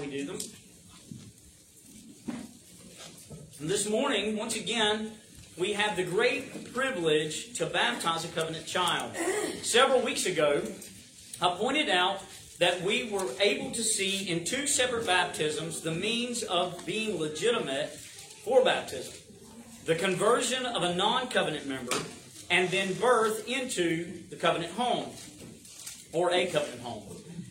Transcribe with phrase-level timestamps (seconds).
[0.00, 0.38] we do them.
[3.60, 5.12] And this morning, once again,
[5.56, 9.12] we have the great privilege to baptize a covenant child.
[9.62, 10.62] Several weeks ago,
[11.40, 12.20] I pointed out
[12.58, 17.90] that we were able to see in two separate baptisms the means of being legitimate
[17.90, 19.14] for baptism
[19.84, 21.96] the conversion of a non covenant member
[22.50, 25.10] and then birth into the covenant home
[26.12, 27.02] or a covenant home.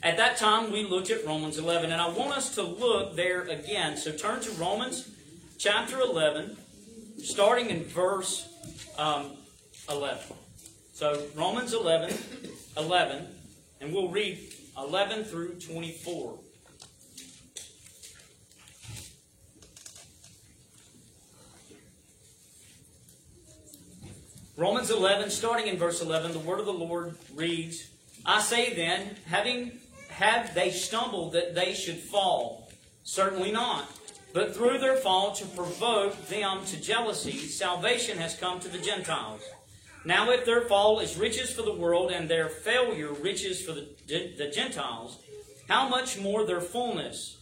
[0.03, 3.43] At that time, we looked at Romans 11, and I want us to look there
[3.43, 3.95] again.
[3.95, 5.09] So turn to Romans
[5.57, 6.57] chapter 11,
[7.23, 8.49] starting in verse
[8.97, 9.31] um,
[9.89, 10.19] 11.
[10.91, 12.13] So Romans 11,
[12.75, 13.27] 11,
[13.79, 14.39] and we'll read
[14.77, 16.37] 11 through 24.
[24.57, 27.87] Romans 11, starting in verse 11, the word of the Lord reads,
[28.25, 29.79] I say then, having
[30.13, 32.69] have they stumbled that they should fall?
[33.03, 33.89] Certainly not.
[34.33, 39.41] But through their fall to provoke them to jealousy, salvation has come to the Gentiles.
[40.05, 43.87] Now, if their fall is riches for the world and their failure riches for the,
[44.07, 45.19] the Gentiles,
[45.69, 47.37] how much more their fullness?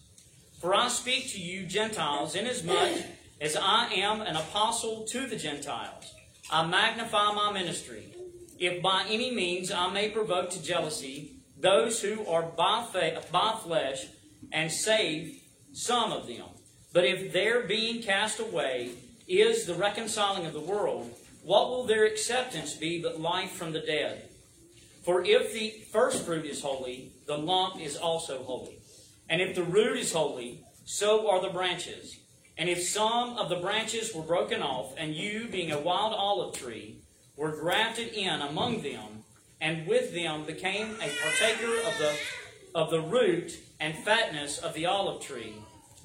[0.60, 3.04] For I speak to you, Gentiles, inasmuch
[3.40, 6.14] as I am an apostle to the Gentiles.
[6.52, 8.14] I magnify my ministry.
[8.60, 12.86] If by any means I may provoke to jealousy those who are by,
[13.32, 14.08] by flesh
[14.52, 15.42] and save
[15.74, 16.48] some of them.
[16.94, 18.92] But if their being cast away
[19.28, 23.80] is the reconciling of the world, what will their acceptance be but life from the
[23.80, 24.28] dead?
[25.04, 28.78] For if the first fruit is holy, the lump is also holy.
[29.30, 32.18] And if the root is holy, so are the branches.
[32.58, 36.54] And if some of the branches were broken off, and you, being a wild olive
[36.54, 36.98] tree,
[37.36, 39.21] were grafted in among them,
[39.62, 42.16] and with them became a partaker of the,
[42.76, 45.56] of the root and fatness of the olive tree,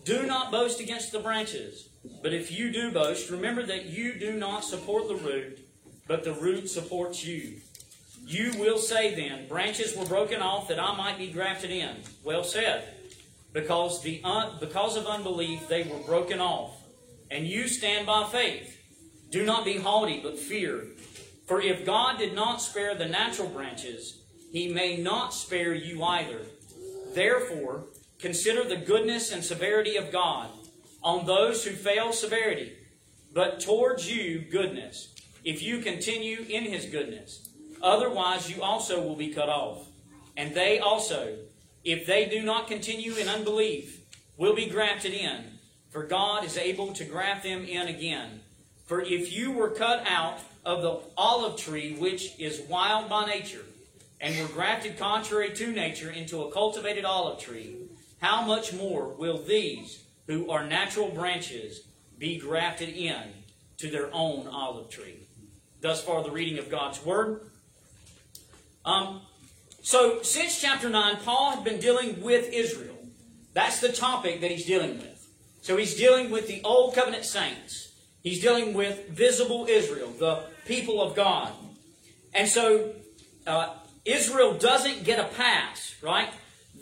[0.05, 1.89] do not boast against the branches.
[2.23, 5.59] But if you do boast, remember that you do not support the root,
[6.07, 7.55] but the root supports you.
[8.25, 11.97] You will say then, Branches were broken off that I might be grafted in.
[12.23, 12.85] Well said
[13.57, 16.83] because, the un- because of unbelief they were broken off.
[17.31, 18.79] And you stand by faith.
[19.31, 20.85] Do not be haughty, but fear.
[21.47, 24.19] For if God did not spare the natural branches,
[24.53, 26.41] he may not spare you either.
[27.15, 27.85] Therefore,
[28.19, 30.51] consider the goodness and severity of God.
[31.03, 32.73] On those who fail, severity,
[33.33, 35.15] but towards you, goodness,
[35.45, 37.49] if you continue in his goodness.
[37.81, 39.87] Otherwise, you also will be cut off.
[40.37, 41.37] And they also,
[41.85, 44.01] if they do not continue in unbelief,
[44.37, 45.45] will be grafted in,
[45.91, 48.41] for God is able to graft them in again.
[48.87, 53.65] For if you were cut out of the olive tree, which is wild by nature,
[54.21, 57.77] and were grafted contrary to nature into a cultivated olive tree,
[58.21, 61.85] how much more will these, who are natural branches,
[62.19, 63.23] be grafted in
[63.79, 65.29] to their own olive tree?
[65.81, 67.43] Thus far, the reading of God's Word.
[68.85, 69.21] Um,
[69.83, 72.97] so, since chapter 9, Paul had been dealing with Israel.
[73.53, 75.29] That's the topic that he's dealing with.
[75.61, 77.93] So, he's dealing with the Old Covenant saints.
[78.23, 81.53] He's dealing with visible Israel, the people of God.
[82.35, 82.93] And so,
[83.47, 86.29] uh, Israel doesn't get a pass, right?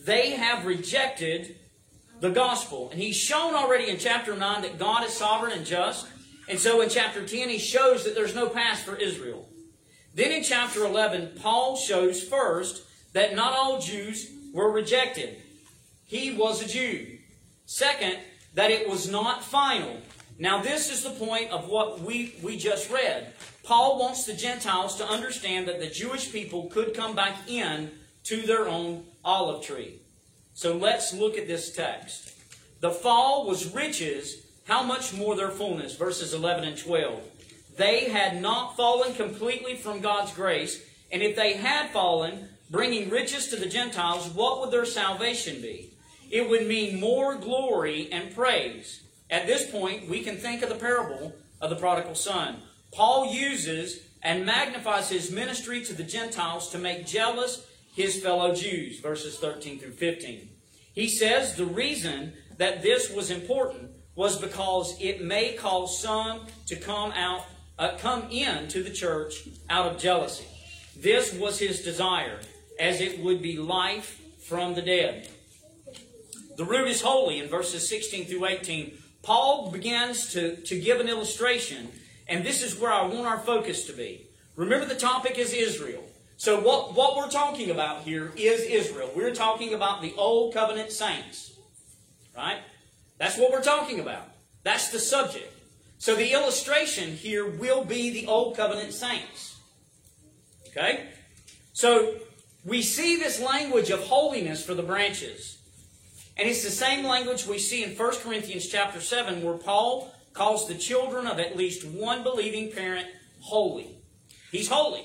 [0.05, 1.57] They have rejected
[2.21, 2.91] the gospel.
[2.91, 6.07] And he's shown already in chapter 9 that God is sovereign and just.
[6.49, 9.49] And so in chapter 10, he shows that there's no pass for Israel.
[10.15, 12.83] Then in chapter 11, Paul shows first
[13.15, 15.41] that not all Jews were rejected.
[16.05, 17.19] He was a Jew.
[17.67, 18.19] Second,
[18.55, 19.97] that it was not final.
[20.39, 23.33] Now, this is the point of what we, we just read.
[23.65, 27.91] Paul wants the Gentiles to understand that the Jewish people could come back in
[28.25, 30.01] to their own olive tree.
[30.53, 32.33] So let's look at this text.
[32.81, 35.97] The fall was riches, how much more their fullness?
[35.97, 37.23] Verses 11 and 12.
[37.77, 43.49] They had not fallen completely from God's grace, and if they had fallen, bringing riches
[43.49, 45.91] to the Gentiles, what would their salvation be?
[46.31, 49.03] It would mean more glory and praise.
[49.31, 52.59] At this point, we can think of the parable of the prodigal son.
[52.95, 59.01] Paul uses and magnifies his ministry to the Gentiles to make jealous his fellow Jews,
[59.01, 60.49] verses 13 through 15.
[60.93, 66.77] He says the reason that this was important was because it may cause some to
[66.77, 67.45] come out,
[67.79, 70.47] uh, come in to the church out of jealousy.
[70.97, 72.39] This was his desire
[72.79, 75.29] as it would be life from the dead.
[76.57, 78.97] The root is holy in verses 16 through 18.
[79.23, 81.91] Paul begins to, to give an illustration,
[82.29, 84.27] and this is where I want our focus to be.
[84.57, 86.05] Remember, the topic is Israel.
[86.37, 89.11] So, what, what we're talking about here is Israel.
[89.15, 91.53] We're talking about the Old Covenant saints.
[92.37, 92.59] Right?
[93.19, 94.29] That's what we're talking about.
[94.65, 95.53] That's the subject.
[95.99, 99.57] So the illustration here will be the Old Covenant saints.
[100.69, 101.09] Okay?
[101.73, 102.17] So
[102.65, 105.59] we see this language of holiness for the branches.
[106.37, 110.69] And it's the same language we see in 1 Corinthians chapter 7 where Paul calls
[110.69, 113.07] the children of at least one believing parent
[113.41, 113.97] holy.
[114.51, 115.05] He's holy.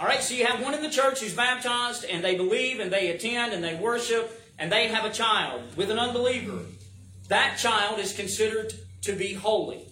[0.00, 2.92] All right, so you have one in the church who's baptized and they believe and
[2.92, 6.60] they attend and they worship and they have a child with an unbeliever.
[7.28, 8.72] That child is considered
[9.02, 9.84] to be holy.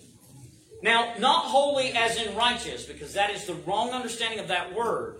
[0.82, 5.16] Now, not holy as in righteous, because that is the wrong understanding of that word.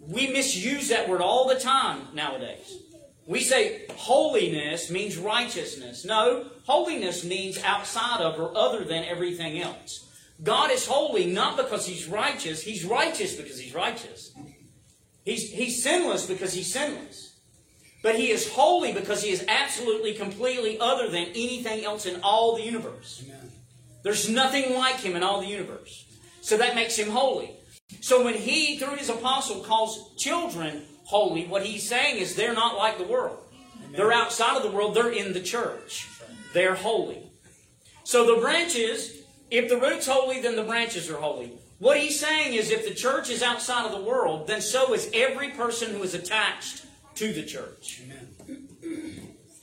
[0.00, 2.83] We misuse that word all the time nowadays.
[3.26, 6.04] We say holiness means righteousness.
[6.04, 10.00] No, holiness means outside of or other than everything else.
[10.42, 14.34] God is holy not because he's righteous, he's righteous because he's righteous.
[15.24, 17.38] He's, he's sinless because he's sinless.
[18.02, 22.56] But he is holy because he is absolutely, completely other than anything else in all
[22.56, 23.22] the universe.
[23.24, 23.50] Amen.
[24.02, 26.04] There's nothing like him in all the universe.
[26.42, 27.56] So that makes him holy.
[28.02, 32.76] So when he, through his apostle, calls children holy, what he's saying is they're not
[32.76, 33.38] like the world.
[33.92, 36.08] They're outside of the world, they're in the church.
[36.52, 37.30] They're holy.
[38.02, 41.52] So the branches, if the root's holy, then the branches are holy.
[41.78, 45.10] What he's saying is if the church is outside of the world, then so is
[45.12, 46.86] every person who is attached
[47.16, 48.02] to the church.
[48.04, 48.68] Amen.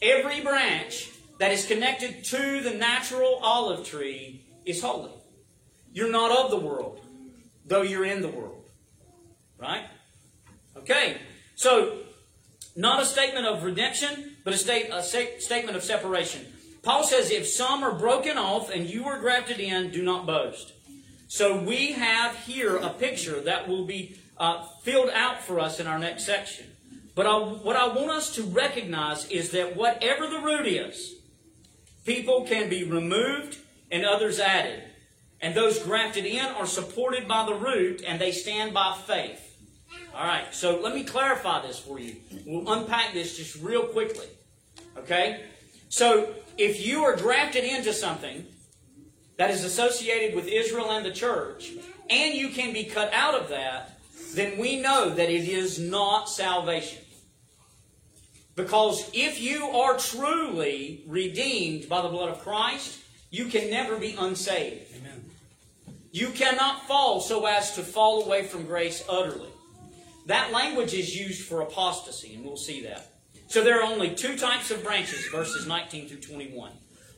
[0.01, 1.09] Every branch
[1.39, 5.11] that is connected to the natural olive tree is holy.
[5.93, 7.01] You're not of the world,
[7.65, 8.65] though you're in the world.
[9.57, 9.85] Right?
[10.77, 11.17] Okay.
[11.61, 11.99] So,
[12.75, 16.43] not a statement of redemption, but a, state, a statement of separation.
[16.81, 20.73] Paul says, if some are broken off and you are grafted in, do not boast.
[21.27, 25.85] So we have here a picture that will be uh, filled out for us in
[25.85, 26.65] our next section.
[27.13, 31.13] But I, what I want us to recognize is that whatever the root is,
[32.05, 33.59] people can be removed
[33.91, 34.81] and others added.
[35.39, 39.50] And those grafted in are supported by the root and they stand by faith.
[40.15, 42.17] All right, so let me clarify this for you.
[42.45, 44.27] We'll unpack this just real quickly.
[44.97, 45.45] Okay?
[45.89, 48.45] So, if you are drafted into something
[49.37, 51.71] that is associated with Israel and the church,
[52.09, 53.99] and you can be cut out of that,
[54.33, 57.01] then we know that it is not salvation.
[58.55, 62.99] Because if you are truly redeemed by the blood of Christ,
[63.29, 64.93] you can never be unsaved.
[64.97, 65.25] Amen.
[66.11, 69.50] You cannot fall so as to fall away from grace utterly.
[70.27, 73.11] That language is used for apostasy, and we'll see that.
[73.47, 76.71] So there are only two types of branches, verses 19 through 21.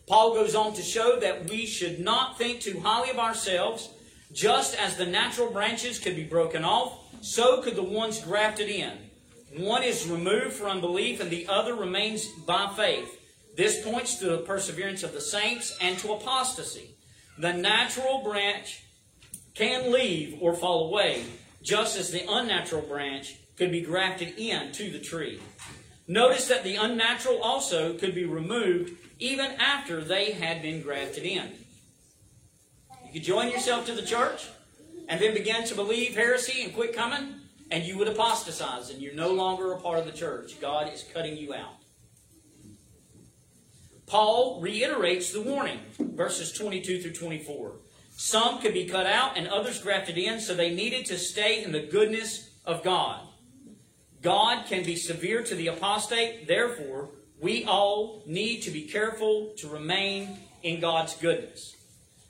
[0.08, 3.90] Paul goes on to show that we should not think too highly of ourselves.
[4.32, 8.92] Just as the natural branches could be broken off, so could the ones grafted in.
[9.58, 13.20] One is removed for unbelief, and the other remains by faith.
[13.56, 16.96] This points to the perseverance of the saints and to apostasy.
[17.38, 18.84] The natural branch
[19.54, 21.24] can leave or fall away,
[21.64, 25.40] just as the unnatural branch could be grafted in to the tree.
[26.08, 31.54] Notice that the unnatural also could be removed even after they had been grafted in.
[33.06, 34.48] You could join yourself to the church
[35.08, 37.36] and then begin to believe heresy and quit coming
[37.72, 40.60] and you would apostatize and you're no longer a part of the church.
[40.60, 41.78] God is cutting you out.
[44.06, 47.74] Paul reiterates the warning, verses 22 through 24.
[48.26, 51.74] Some could be cut out and others grafted in, so they needed to stay in
[51.74, 53.20] the goodness of God.
[54.22, 57.10] God can be severe to the apostate, therefore,
[57.42, 61.76] we all need to be careful to remain in God's goodness.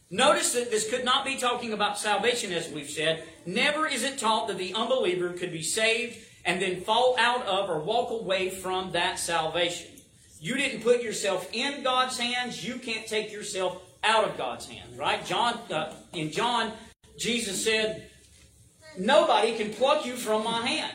[0.10, 3.24] Notice that this could not be talking about salvation, as we've said.
[3.46, 7.70] Never is it taught that the unbeliever could be saved and then fall out of
[7.70, 9.92] or walk away from that salvation.
[10.40, 12.68] You didn't put yourself in God's hands.
[12.68, 15.26] You can't take yourself out of God's hand, right?
[15.26, 16.72] John, uh, in John,
[17.18, 18.10] Jesus said,
[18.98, 20.94] "Nobody can pluck you from my hand."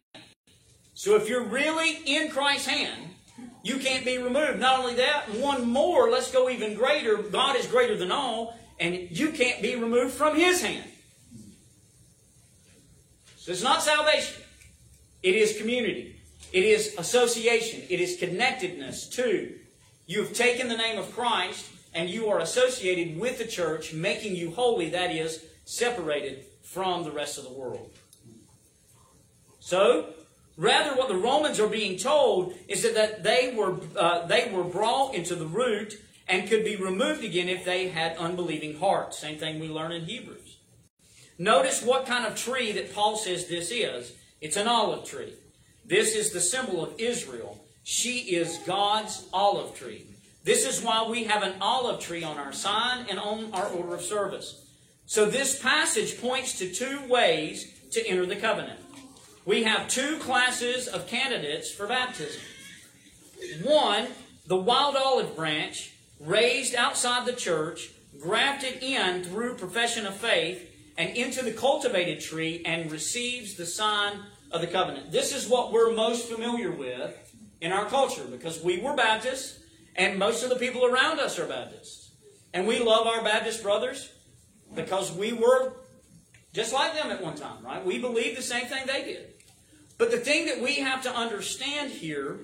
[0.94, 3.14] So if you're really in Christ's hand,
[3.62, 4.58] you can't be removed.
[4.58, 6.10] Not only that, one more.
[6.10, 7.16] Let's go even greater.
[7.18, 10.88] God is greater than all and you can't be removed from His hand.
[13.36, 14.42] So it's not salvation,
[15.22, 16.20] it is community,
[16.52, 19.54] it is association, it is connectedness to.
[20.06, 24.36] You have taken the name of Christ and you are associated with the church, making
[24.36, 27.90] you holy, that is, separated from the rest of the world.
[29.60, 30.14] So,
[30.56, 35.14] rather, what the Romans are being told is that, they, were, uh, they were brought
[35.14, 39.18] into the root and could be removed again if they had unbelieving hearts.
[39.18, 40.58] Same thing we learn in Hebrews.
[41.38, 44.12] Notice what kind of tree that Paul says this is.
[44.40, 45.34] It's an olive tree.
[45.84, 47.64] This is the symbol of Israel.
[47.82, 50.06] She is God's olive tree.
[50.48, 53.94] This is why we have an olive tree on our sign and on our order
[53.94, 54.64] of service.
[55.04, 58.80] So this passage points to two ways to enter the covenant.
[59.44, 62.40] We have two classes of candidates for baptism.
[63.62, 64.06] One,
[64.46, 71.14] the wild olive branch, raised outside the church, grafted in through profession of faith, and
[71.14, 75.12] into the cultivated tree, and receives the sign of the covenant.
[75.12, 79.58] This is what we're most familiar with in our culture because we were Baptists,
[79.98, 82.12] and most of the people around us are Baptists.
[82.54, 84.10] And we love our Baptist brothers
[84.74, 85.74] because we were
[86.54, 87.84] just like them at one time, right?
[87.84, 89.34] We believed the same thing they did.
[89.98, 92.38] But the thing that we have to understand here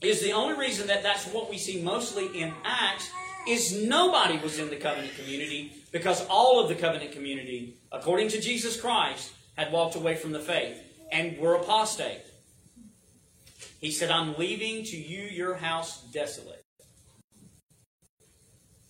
[0.00, 3.10] is the only reason that that's what we see mostly in Acts
[3.46, 8.40] is nobody was in the covenant community because all of the covenant community, according to
[8.40, 10.80] Jesus Christ, had walked away from the faith
[11.10, 12.22] and were apostate.
[13.80, 16.57] He said, I'm leaving to you your house desolate.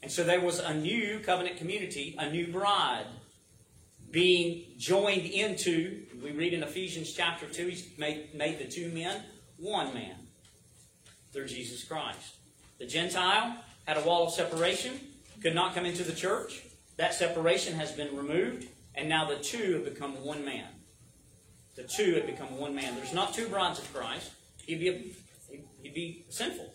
[0.08, 3.04] And so there was a new covenant community, a new bride
[4.10, 9.22] being joined into, we read in Ephesians chapter 2, he's made, made the two men
[9.58, 10.16] one man
[11.30, 12.36] through Jesus Christ.
[12.78, 14.98] The Gentile had a wall of separation,
[15.42, 16.62] could not come into the church.
[16.96, 20.68] That separation has been removed, and now the two have become one man.
[21.76, 22.96] The two have become one man.
[22.96, 24.30] There's not two brides of Christ.
[24.64, 26.72] He'd be, a, he'd be sinful.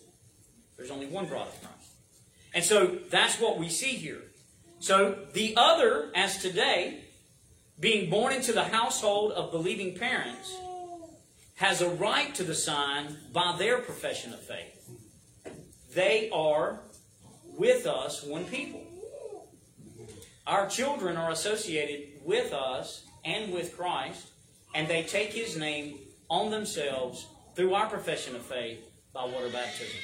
[0.78, 1.73] There's only one bride of Christ.
[2.54, 4.22] And so that's what we see here.
[4.80, 7.06] So the other, as today,
[7.80, 10.56] being born into the household of believing parents,
[11.56, 14.90] has a right to the sign by their profession of faith.
[15.94, 16.82] They are
[17.58, 18.82] with us one people.
[20.46, 24.28] Our children are associated with us and with Christ,
[24.76, 28.80] and they take his name on themselves through our profession of faith
[29.14, 30.00] by water baptism.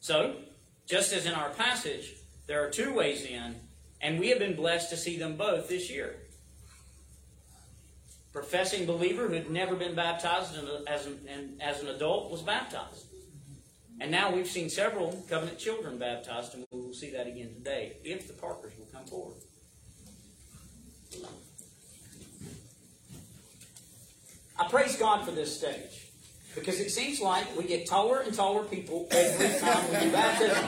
[0.00, 0.36] So,
[0.86, 2.14] just as in our passage,
[2.46, 3.56] there are two ways in,
[4.00, 6.16] and we have been blessed to see them both this year
[8.36, 13.06] professing believer who had never been baptized uh, as an, as an adult was baptized.
[13.98, 17.96] And now we've seen several covenant children baptized, and we will see that again today
[18.04, 19.38] if the Parkers will come forward.
[24.60, 26.05] I praise God for this stage
[26.56, 30.64] because it seems like we get taller and taller people every time we do baptism.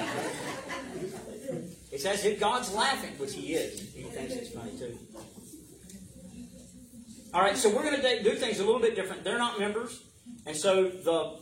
[1.90, 3.80] It's as if God's laughing, which He is.
[3.92, 4.96] He thinks it's funny too.
[7.34, 9.24] All right, so we're going to do things a little bit different.
[9.24, 10.04] They're not members,
[10.46, 11.36] and so the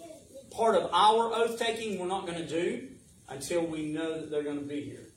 [0.50, 2.88] part of our oath taking we're not going to do
[3.28, 5.08] until we know that they're going to be here.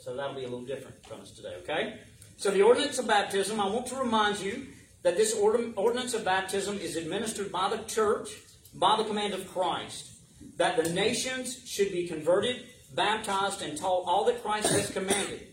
[0.00, 1.98] So that'll be a little different from us today, okay?
[2.36, 4.66] So the ordinance of baptism, I want to remind you
[5.04, 8.30] that this ordinance of baptism is administered by the church
[8.74, 10.10] by the command of Christ,
[10.56, 15.46] that the nations should be converted, baptized, and taught all that Christ has commanded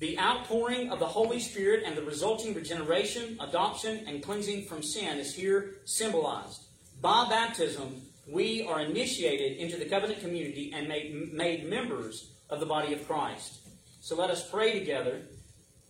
[0.00, 5.18] the outpouring of the Holy Spirit and the resulting regeneration, adoption, and cleansing from sin
[5.18, 6.62] is here symbolized.
[7.02, 12.66] By baptism, we are initiated into the covenant community and made, made members of the
[12.66, 13.60] body of Christ.
[14.00, 15.20] So let us pray together,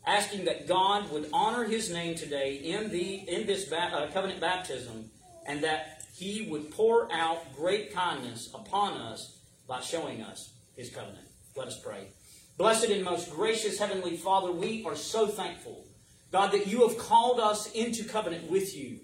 [0.07, 4.40] asking that God would honor His name today in, the, in this ba- uh, covenant
[4.40, 5.11] baptism
[5.47, 9.38] and that He would pour out great kindness upon us
[9.69, 11.26] by showing us His covenant.
[11.57, 12.09] Let us pray.
[12.57, 15.87] Blessed and most gracious Heavenly Father, we are so thankful,
[16.30, 19.00] God, that you have called us into covenant with you.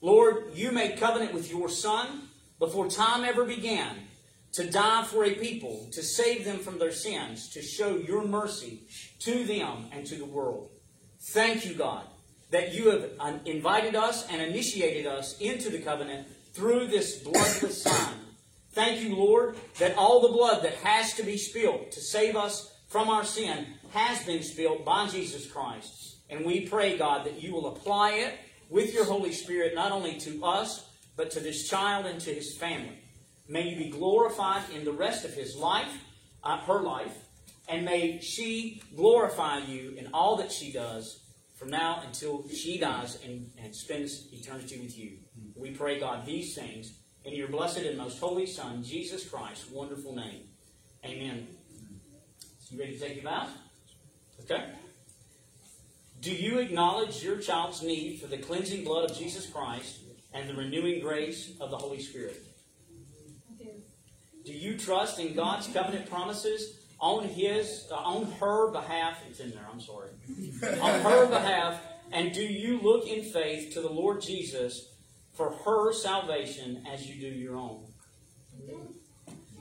[0.00, 3.96] Lord, you made covenant with your Son before time ever began
[4.52, 8.82] to die for a people, to save them from their sins, to show your mercy
[9.20, 10.70] to them and to the world.
[11.20, 12.04] Thank you, God,
[12.50, 18.14] that you have invited us and initiated us into the covenant through this bloodless Son.
[18.72, 22.74] Thank you, Lord, that all the blood that has to be spilled to save us
[22.88, 26.16] from our sin has been spilled by Jesus Christ.
[26.28, 28.34] And we pray, God, that you will apply it
[28.68, 32.56] with your Holy Spirit not only to us, but to this child and to his
[32.56, 32.98] family.
[33.48, 36.02] May you be glorified in the rest of his life,
[36.42, 37.16] uh, her life,
[37.68, 41.20] and may she glorify you in all that she does
[41.56, 45.18] from now until she dies and, and spends eternity with you.
[45.54, 50.14] We pray, God, these things in your blessed and most holy Son, Jesus Christ's wonderful
[50.14, 50.42] name.
[51.04, 51.48] Amen.
[52.70, 53.48] You ready to take your vows?
[54.42, 54.64] Okay.
[56.20, 60.00] Do you acknowledge your child's need for the cleansing blood of Jesus Christ
[60.32, 62.42] and the renewing grace of the Holy Spirit?
[63.50, 63.70] I do.
[64.44, 69.18] Do you trust in God's covenant promises on his, uh, on her behalf?
[69.28, 69.66] It's in there.
[69.70, 70.10] I'm sorry.
[70.80, 71.80] on her behalf,
[72.12, 74.88] and do you look in faith to the Lord Jesus
[75.34, 77.84] for her salvation as you do your own?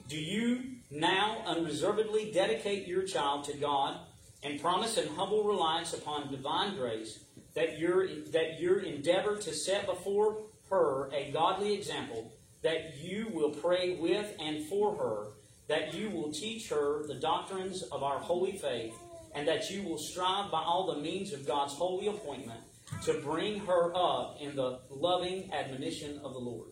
[0.07, 0.61] Do you
[0.91, 3.99] now unreservedly dedicate your child to God
[4.43, 7.25] and promise in humble reliance upon divine grace
[7.55, 10.37] that your, that your endeavor to set before
[10.69, 15.27] her a godly example, that you will pray with and for her,
[15.67, 18.93] that you will teach her the doctrines of our holy faith,
[19.33, 22.61] and that you will strive by all the means of God's holy appointment
[23.03, 26.69] to bring her up in the loving admonition of the Lord.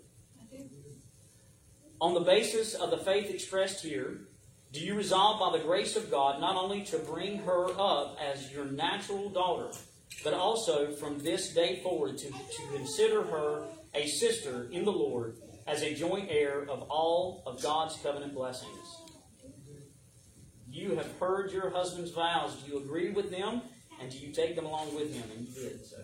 [2.00, 4.22] On the basis of the faith expressed here,
[4.72, 8.52] do you resolve by the grace of God not only to bring her up as
[8.52, 9.72] your natural daughter,
[10.24, 15.38] but also from this day forward to, to consider her a sister in the Lord
[15.68, 18.98] as a joint heir of all of God's covenant blessings?
[20.70, 22.56] You have heard your husband's vows.
[22.56, 23.62] Do you agree with them?
[24.02, 25.24] And do you take them along with him?
[25.38, 25.98] And you did so.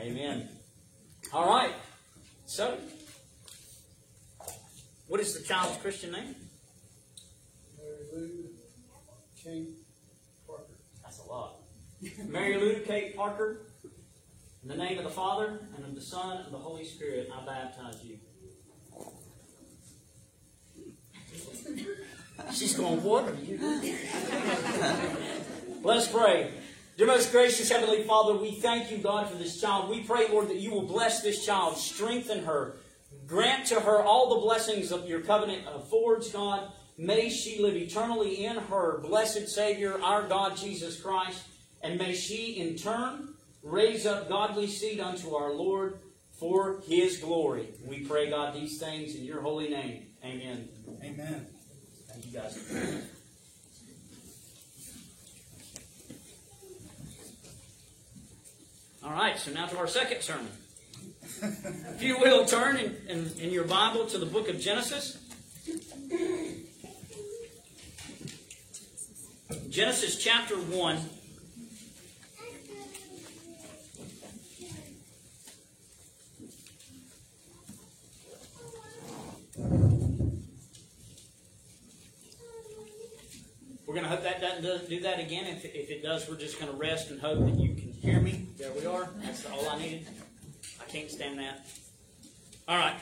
[0.00, 0.48] Amen.
[1.32, 1.72] All right.
[2.46, 2.78] So,
[5.06, 6.34] what is the child's Christian name?
[7.78, 8.48] Mary Lou
[9.42, 9.68] Kate
[10.46, 10.72] Parker.
[11.02, 11.56] That's a lot.
[12.26, 13.66] Mary Lou Kate Parker.
[14.62, 17.28] In the name of the Father, and of the Son, and of the Holy Spirit,
[17.34, 18.16] I baptize you.
[22.52, 23.96] She's going, What are you doing?
[25.82, 26.50] Let's pray.
[26.96, 29.90] Dear most gracious Heavenly Father, we thank you, God, for this child.
[29.90, 32.76] We pray, Lord, that you will bless this child, strengthen her,
[33.26, 36.70] grant to her all the blessings of your covenant affords, God.
[36.96, 41.42] May she live eternally in her blessed Savior, our God Jesus Christ,
[41.82, 43.34] and may she in turn
[43.64, 45.98] raise up godly seed unto our Lord
[46.38, 47.68] for his glory.
[47.84, 50.06] We pray, God, these things in your holy name.
[50.24, 50.68] Amen.
[51.02, 51.46] Amen.
[52.08, 52.58] Thank you, guys.
[59.04, 60.48] All right, so now to our second sermon.
[61.42, 65.18] If you will, turn in, in, in your Bible to the book of Genesis.
[69.68, 70.98] Genesis chapter 1.
[83.94, 85.46] We're going to hope that doesn't do that again.
[85.46, 88.18] If, if it does, we're just going to rest and hope that you can hear
[88.18, 88.48] me.
[88.58, 89.08] There we are.
[89.22, 90.08] That's all I needed.
[90.80, 91.64] I can't stand that.
[92.66, 92.96] All right.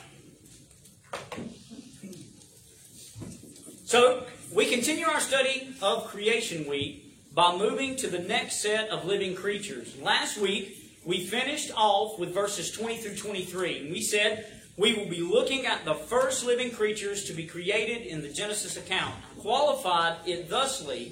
[3.85, 9.03] So, we continue our study of Creation Week by moving to the next set of
[9.03, 9.99] living creatures.
[9.99, 10.77] Last week,
[11.07, 14.45] we finished off with verses 20 through 23, and we said
[14.77, 18.77] we will be looking at the first living creatures to be created in the Genesis
[18.77, 19.15] account.
[19.43, 21.11] Qualified it thusly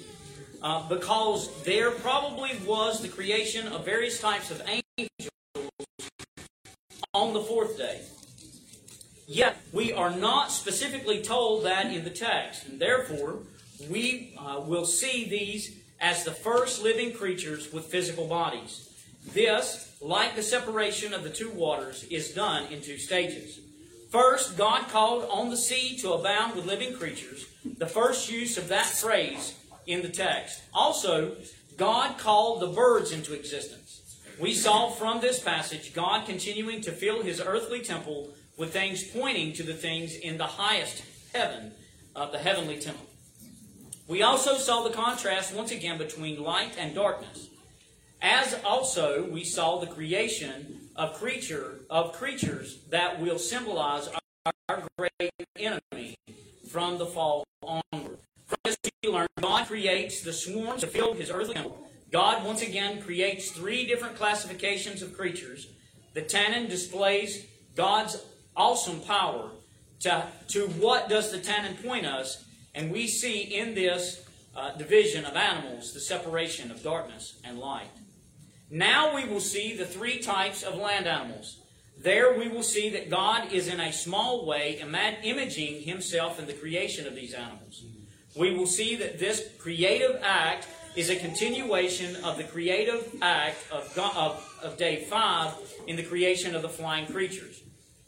[0.62, 5.30] uh, because there probably was the creation of various types of angels
[7.12, 8.00] on the fourth day.
[9.26, 13.40] Yet, we are not specifically told that in the text, and therefore,
[13.90, 18.88] we uh, will see these as the first living creatures with physical bodies.
[19.34, 23.60] This, like the separation of the two waters, is done in two stages.
[24.12, 28.68] First, God called on the sea to abound with living creatures, the first use of
[28.68, 29.54] that phrase
[29.86, 30.60] in the text.
[30.74, 31.36] Also,
[31.78, 34.20] God called the birds into existence.
[34.38, 39.54] We saw from this passage God continuing to fill his earthly temple with things pointing
[39.54, 41.72] to the things in the highest heaven
[42.14, 43.06] of the heavenly temple.
[44.08, 47.48] We also saw the contrast once again between light and darkness.
[48.20, 54.82] As also we saw the creation of creature of creatures that will symbolize our, our
[54.98, 56.16] great enemy
[56.70, 58.18] from the fall onward.
[58.46, 61.78] From this we learn God creates the swarms to fill his earthly temple.
[62.10, 65.66] God once again creates three different classifications of creatures.
[66.14, 68.22] The Tannan displays God's
[68.56, 69.50] awesome power.
[70.00, 72.44] To, to what does the Tannan point us?
[72.74, 74.24] And we see in this
[74.54, 77.88] uh, division of animals the separation of darkness and light.
[78.72, 81.58] Now we will see the three types of land animals.
[81.98, 86.54] There we will see that God is in a small way imaging himself in the
[86.54, 87.84] creation of these animals.
[88.34, 93.94] We will see that this creative act is a continuation of the creative act of,
[93.94, 95.54] God, of, of day 5
[95.86, 97.62] in the creation of the flying creatures.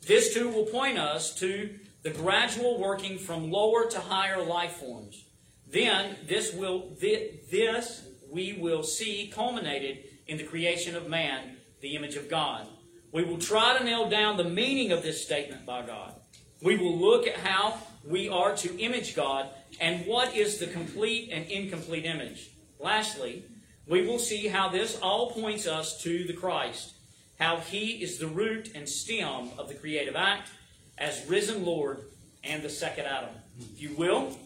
[0.06, 5.26] This too will point us to the gradual working from lower to higher life forms.
[5.70, 12.16] Then this will this we will see culminated in the creation of man, the image
[12.16, 12.66] of God.
[13.12, 16.14] We will try to nail down the meaning of this statement by God.
[16.62, 19.48] We will look at how we are to image God
[19.80, 22.50] and what is the complete and incomplete image.
[22.80, 23.44] Lastly,
[23.86, 26.94] we will see how this all points us to the Christ,
[27.38, 30.50] how he is the root and stem of the creative act
[30.98, 32.04] as risen Lord
[32.42, 33.34] and the second Adam.
[33.58, 34.36] if you will.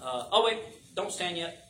[0.00, 0.58] Uh, oh, wait,
[0.94, 1.61] don't stand yet.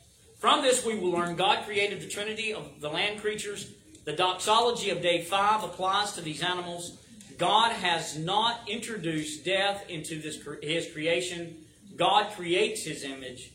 [0.43, 3.71] From this, we will learn God created the Trinity of the land creatures.
[4.03, 6.97] The doxology of day 5 applies to these animals.
[7.37, 11.63] God has not introduced death into this, his creation.
[11.95, 13.53] God creates his image.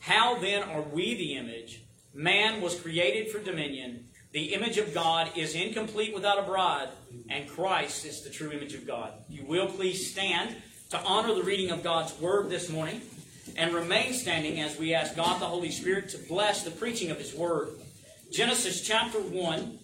[0.00, 1.84] How then are we the image?
[2.12, 4.08] Man was created for dominion.
[4.32, 6.88] The image of God is incomplete without a bride,
[7.30, 9.12] and Christ is the true image of God.
[9.28, 10.56] You will please stand
[10.90, 13.00] to honor the reading of God's word this morning
[13.56, 17.18] and remain standing as we ask God the Holy Spirit to bless the preaching of
[17.18, 17.70] his word.
[18.32, 19.78] Genesis chapter 1,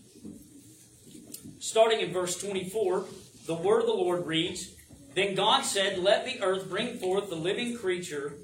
[1.60, 3.04] starting in verse 24,
[3.46, 4.74] the word of the Lord reads
[5.14, 8.34] Then God said, Let the earth bring forth the living creature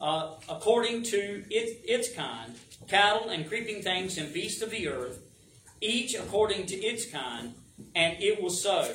[0.00, 2.54] uh, according to it, its kind,
[2.88, 5.20] cattle and creeping things and beasts of the earth,
[5.80, 7.54] each according to its kind,
[7.94, 8.94] and it was so.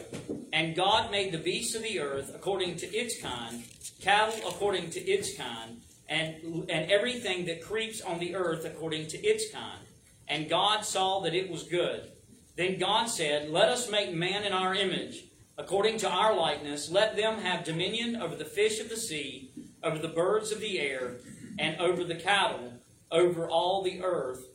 [0.51, 3.63] And God made the beasts of the earth according to its kind,
[4.01, 9.17] cattle according to its kind, and, and everything that creeps on the earth according to
[9.17, 9.81] its kind.
[10.27, 12.11] And God saw that it was good.
[12.55, 15.25] Then God said, Let us make man in our image,
[15.57, 16.89] according to our likeness.
[16.89, 19.51] Let them have dominion over the fish of the sea,
[19.83, 21.17] over the birds of the air,
[21.59, 22.73] and over the cattle,
[23.11, 24.45] over all the earth,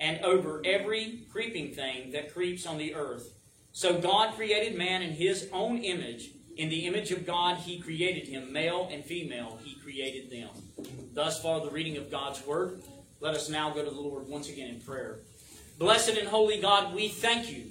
[0.00, 3.34] and over every creeping thing that creeps on the earth.
[3.72, 6.30] So God created man in his own image.
[6.58, 8.52] In the image of God, he created him.
[8.52, 10.48] Male and female, he created them.
[11.14, 12.82] Thus far, the reading of God's word.
[13.20, 15.20] Let us now go to the Lord once again in prayer.
[15.78, 17.66] Blessed and holy God, we thank you,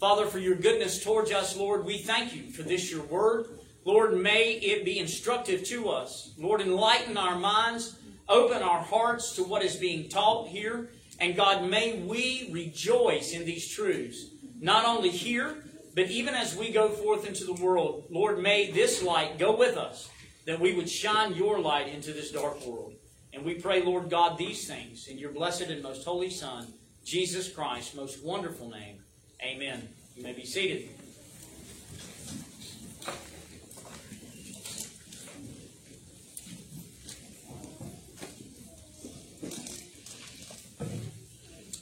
[0.00, 1.84] Father, for your goodness towards us, Lord.
[1.84, 3.48] We thank you for this, your word.
[3.84, 6.32] Lord, may it be instructive to us.
[6.38, 7.98] Lord, enlighten our minds,
[8.30, 10.88] open our hearts to what is being taught here.
[11.20, 16.70] And God, may we rejoice in these truths, not only here, but even as we
[16.70, 18.04] go forth into the world.
[18.10, 20.08] Lord, may this light go with us,
[20.46, 22.94] that we would shine your light into this dark world.
[23.32, 26.72] And we pray, Lord God, these things in your blessed and most holy Son.
[27.04, 28.98] Jesus Christ, most wonderful name.
[29.42, 29.88] Amen.
[30.16, 30.88] You may be seated.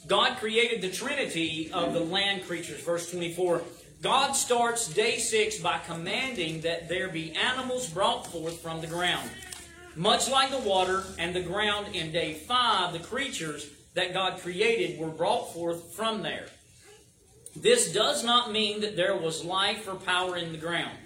[0.07, 2.81] God created the trinity of the land creatures.
[2.81, 3.61] Verse 24.
[4.01, 9.29] God starts day 6 by commanding that there be animals brought forth from the ground.
[9.95, 14.99] Much like the water and the ground in day 5, the creatures that God created
[14.99, 16.47] were brought forth from there.
[17.55, 20.97] This does not mean that there was life or power in the ground.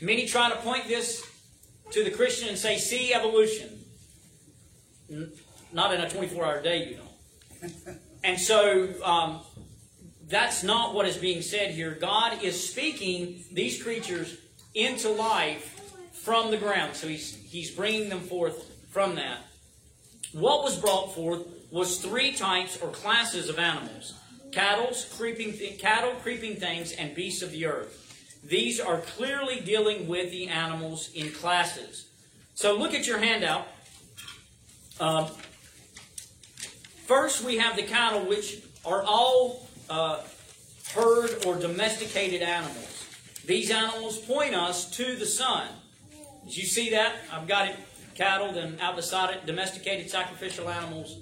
[0.00, 1.28] Many try to point this
[1.90, 3.80] to the Christian and say, see evolution.
[5.72, 7.94] Not in a 24 hour day, you know.
[8.22, 9.40] And so um,
[10.28, 11.96] that's not what is being said here.
[12.00, 14.36] God is speaking these creatures
[14.74, 15.80] into life
[16.12, 16.94] from the ground.
[16.94, 19.38] So he's, he's bringing them forth from that.
[20.32, 24.14] What was brought forth was three types or classes of animals
[24.50, 28.40] cattle, creeping, th- cattle, creeping things, and beasts of the earth.
[28.44, 32.06] These are clearly dealing with the animals in classes.
[32.54, 33.66] So look at your handout.
[35.00, 35.26] Um,
[37.06, 40.20] first, we have the cattle, which are all uh,
[40.92, 43.06] herd or domesticated animals.
[43.46, 45.68] These animals point us to the Son.
[46.44, 47.16] Did you see that?
[47.32, 47.76] I've got it
[48.14, 51.18] cattle, and out beside it, domesticated sacrificial animals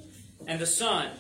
[0.46, 1.10] and the Son.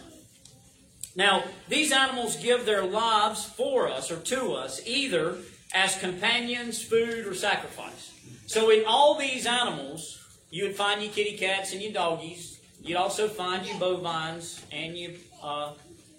[1.14, 5.36] Now, these animals give their lives for us or to us, either
[5.74, 8.12] as companions, food, or sacrifice.
[8.46, 10.18] So, in all these animals,
[10.50, 12.60] you would find your kitty cats and your doggies.
[12.82, 15.72] You'd also find your bovines and your uh,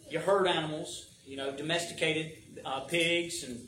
[0.09, 1.12] your herd animals.
[1.33, 3.59] You know, domesticated uh, pigs, and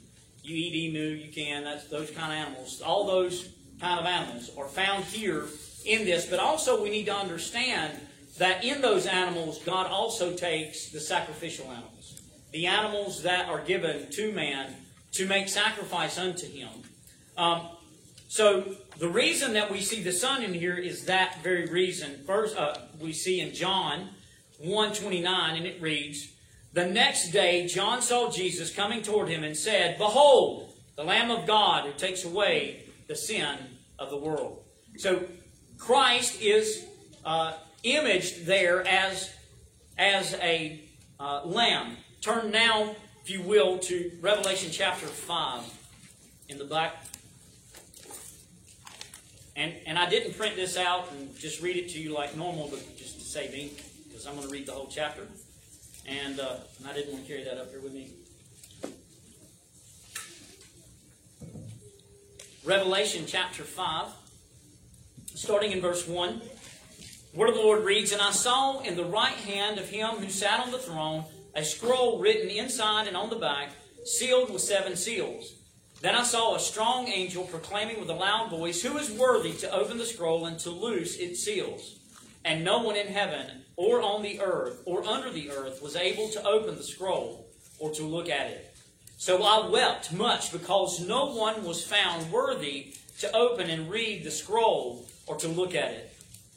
[0.43, 1.15] you eat emu.
[1.15, 1.63] You can.
[1.63, 2.79] That's those kind of animals.
[2.79, 3.49] All those
[3.81, 5.45] kind of animals are found here
[5.83, 6.27] in this.
[6.27, 7.99] But also, we need to understand
[8.37, 14.11] that in those animals, God also takes the sacrificial animals, the animals that are given
[14.11, 14.75] to man
[15.13, 16.69] to make sacrifice unto him.
[17.35, 17.69] Um,
[18.27, 22.25] so the reason that we see the Son in here is that very reason.
[22.27, 24.09] First, uh, we see in John
[24.63, 26.34] 1.29, and it reads,
[26.75, 31.47] The next day John saw Jesus coming toward him and said, Behold, the Lamb of
[31.47, 33.57] God who takes away the sin
[33.97, 34.61] of the world.
[34.97, 35.23] So
[35.77, 36.85] Christ is
[37.23, 39.33] uh, imaged there as,
[39.97, 40.81] as a
[41.17, 41.95] uh, lamb.
[42.19, 45.61] Turn now, if you will, to Revelation chapter 5
[46.49, 47.05] in the back.
[49.55, 52.67] And, and I didn't print this out and just read it to you like normal,
[52.67, 55.25] but just to save ink, because I'm going to read the whole chapter.
[56.07, 58.11] And, uh, and I didn't want to carry that up here with me.
[62.63, 64.07] Revelation chapter 5.
[65.33, 66.41] starting in verse 1.
[67.33, 70.11] The word of the Lord reads, And I saw in the right hand of him
[70.15, 73.71] who sat on the throne a scroll written inside and on the back,
[74.03, 75.53] sealed with seven seals.
[76.01, 79.71] Then I saw a strong angel proclaiming with a loud voice, Who is worthy to
[79.71, 81.99] open the scroll and to loose its seals?
[82.43, 86.29] And no one in heaven, or on the earth, or under the earth was able
[86.29, 87.47] to open the scroll,
[87.79, 88.75] or to look at it.
[89.17, 94.31] So I wept much because no one was found worthy to open and read the
[94.31, 96.13] scroll, or to look at it.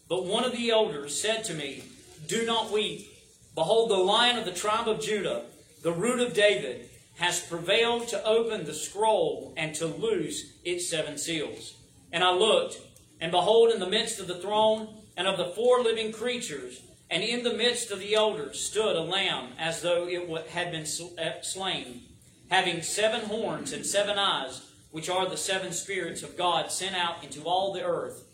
[0.08, 1.84] But one of the elders said to me,
[2.26, 3.08] Do not weep.
[3.54, 5.44] Behold, the lion of the tribe of Judah,
[5.82, 11.18] the root of David, has prevailed to open the scroll and to loose its seven
[11.18, 11.74] seals.
[12.12, 12.78] And I looked,
[13.20, 17.22] and behold, in the midst of the throne and of the four living creatures, and
[17.22, 20.86] in the midst of the elders stood a lamb as though it had been
[21.18, 22.02] uh, slain,
[22.50, 27.22] having seven horns and seven eyes, which are the seven spirits of God sent out
[27.22, 28.24] into all the earth.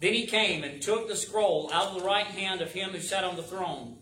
[0.00, 3.00] Then he came and took the scroll out of the right hand of him who
[3.00, 3.98] sat on the throne.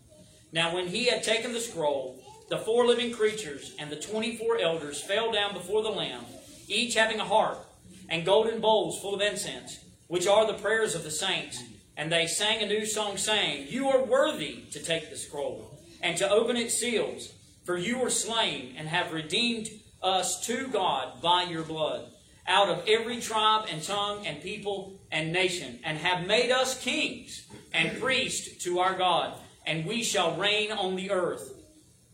[0.51, 4.57] Now, when he had taken the scroll, the four living creatures and the twenty four
[4.57, 6.25] elders fell down before the Lamb,
[6.67, 7.63] each having a harp
[8.09, 11.61] and golden bowls full of incense, which are the prayers of the saints.
[11.99, 16.17] And they sang a new song, saying, You are worthy to take the scroll and
[16.17, 17.33] to open its seals,
[17.65, 19.67] for you were slain and have redeemed
[20.01, 22.05] us to God by your blood
[22.47, 27.45] out of every tribe and tongue and people and nation, and have made us kings
[27.73, 29.33] and priests to our God,
[29.65, 31.53] and we shall reign on the earth.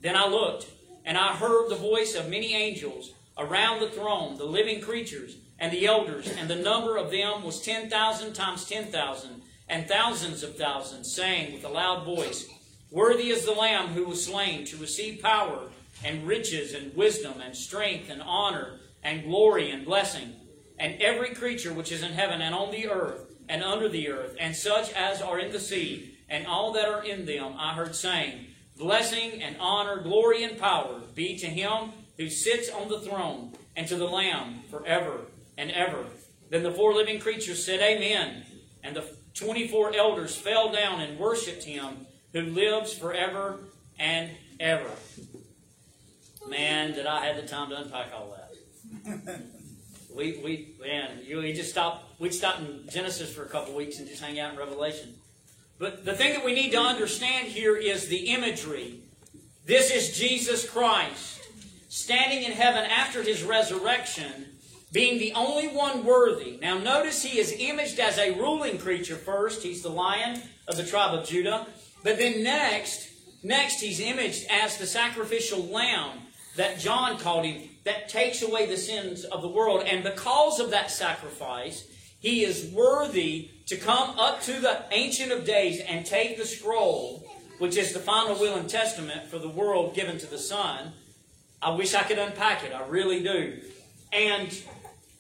[0.02, 0.66] Then I looked,
[1.06, 5.72] and I heard the voice of many angels around the throne, the living creatures, and
[5.72, 10.44] the elders, and the number of them was ten thousand times ten thousand, and thousands
[10.44, 12.48] of thousands, saying with a loud voice,
[12.92, 15.70] Worthy is the Lamb who was slain to receive power
[16.04, 20.34] and riches and wisdom and strength and honor and glory and blessing.
[20.78, 24.36] And every creature which is in heaven and on the earth and under the earth,
[24.40, 27.96] and such as are in the sea, and all that are in them, I heard
[27.96, 28.48] saying,
[28.78, 33.88] Blessing and honor, glory and power be to him who sits on the throne and
[33.88, 35.22] to the Lamb forever
[35.58, 36.06] and ever.
[36.50, 38.44] Then the four living creatures said, Amen.
[38.84, 43.60] And the 24 elders fell down and worshipped him who lives forever
[44.00, 44.90] and ever.
[46.50, 49.42] Man, did I have the time to unpack all that.
[50.16, 54.00] we, we, man, you, we just stopped, we'd stop in Genesis for a couple weeks
[54.00, 55.16] and just hang out in Revelation.
[55.78, 59.02] But the thing that we need to understand here is the imagery.
[59.66, 61.42] This is Jesus Christ
[61.90, 64.55] standing in heaven after his resurrection,
[64.96, 66.58] being the only one worthy.
[66.62, 69.62] Now, notice he is imaged as a ruling creature first.
[69.62, 71.68] He's the lion of the tribe of Judah.
[72.02, 73.10] But then next,
[73.44, 76.20] next he's imaged as the sacrificial lamb
[76.56, 79.84] that John called him, that takes away the sins of the world.
[79.86, 81.86] And because of that sacrifice,
[82.22, 87.30] he is worthy to come up to the Ancient of Days and take the scroll,
[87.60, 90.94] which is the final will and testament for the world given to the Son.
[91.62, 92.72] I wish I could unpack it.
[92.72, 93.60] I really do.
[94.14, 94.58] And,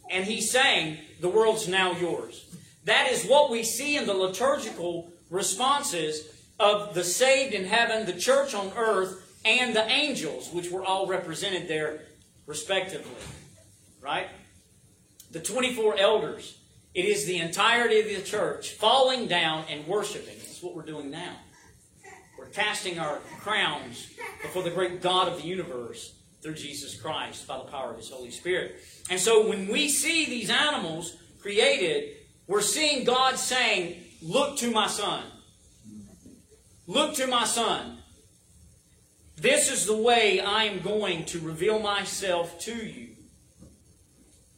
[0.09, 2.45] and he's saying, the world's now yours.
[2.85, 6.27] That is what we see in the liturgical responses
[6.59, 11.07] of the saved in heaven, the church on earth, and the angels, which were all
[11.07, 12.01] represented there
[12.45, 13.11] respectively.
[14.01, 14.27] Right?
[15.31, 16.57] The 24 elders.
[16.93, 20.37] It is the entirety of the church falling down and worshiping.
[20.37, 21.35] That's what we're doing now.
[22.39, 24.09] We're casting our crowns
[24.41, 26.13] before the great God of the universe
[26.45, 28.79] through Jesus Christ by the power of His Holy Spirit.
[29.10, 34.86] And so when we see these animals created, we're seeing God saying, Look to my
[34.86, 35.23] son.
[36.86, 37.97] Look to my son.
[39.38, 43.15] This is the way I am going to reveal myself to you.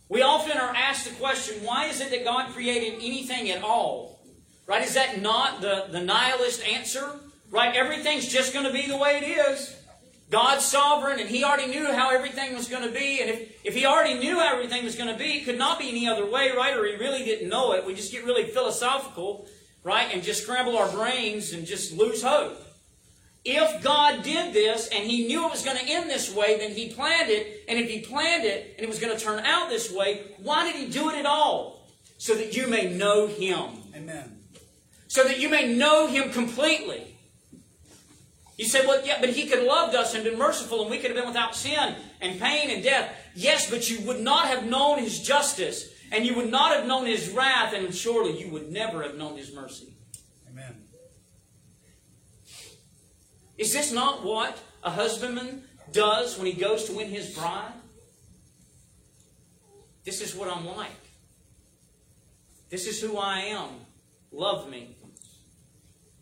[0.10, 4.22] We often are asked the question, why is it that God created anything at all?
[4.66, 4.84] Right?
[4.84, 7.20] Is that not the, the nihilist answer?
[7.50, 7.76] Right?
[7.76, 9.78] Everything's just going to be the way it is.
[10.30, 13.22] God's sovereign, and He already knew how everything was going to be.
[13.22, 15.80] And if, if He already knew how everything was going to be, it could not
[15.80, 16.76] be any other way, right?
[16.76, 17.86] Or He really didn't know it.
[17.86, 19.48] We just get really philosophical,
[19.84, 20.14] right?
[20.14, 22.62] And just scramble our brains and just lose hope.
[23.46, 26.72] If God did this and He knew it was going to end this way, then
[26.72, 27.64] He planned it.
[27.70, 30.70] And if He planned it and it was going to turn out this way, why
[30.70, 31.88] did He do it at all?
[32.18, 33.70] So that you may know Him.
[33.96, 34.42] Amen.
[35.08, 37.17] So that you may know Him completely.
[38.58, 40.98] You say, well, yeah, but He could have loved us and been merciful and we
[40.98, 43.16] could have been without sin and pain and death.
[43.36, 47.06] Yes, but you would not have known His justice and you would not have known
[47.06, 49.94] His wrath and surely you would never have known His mercy.
[50.50, 50.88] Amen.
[53.58, 57.74] Is this not what a husbandman does when he goes to win his bride?
[60.04, 60.92] This is what I'm like.
[62.70, 63.70] This is who I am.
[64.32, 64.96] love me.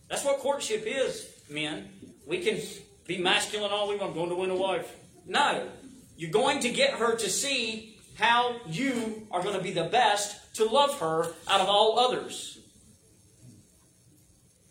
[0.08, 1.90] That's what courtship is, men.
[2.26, 2.60] We can
[3.06, 4.96] be masculine all we want, going to win a wife.
[5.26, 5.68] No.
[6.18, 10.56] You're going to get her to see how you are going to be the best
[10.56, 12.58] to love her out of all others.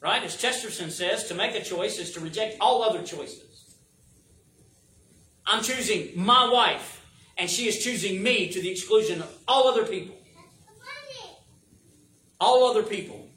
[0.01, 0.23] Right?
[0.23, 3.77] As Chesterton says, to make a choice is to reject all other choices.
[5.47, 7.05] I'm choosing my wife,
[7.37, 10.17] and she is choosing me to the exclusion of all other people.
[12.41, 13.29] All other people.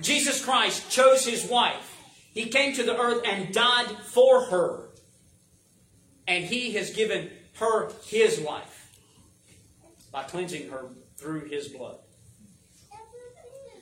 [0.00, 1.89] Jesus Christ chose his wife.
[2.32, 4.88] He came to the earth and died for her.
[6.26, 8.90] And he has given her his life
[10.12, 11.98] by cleansing her through his blood.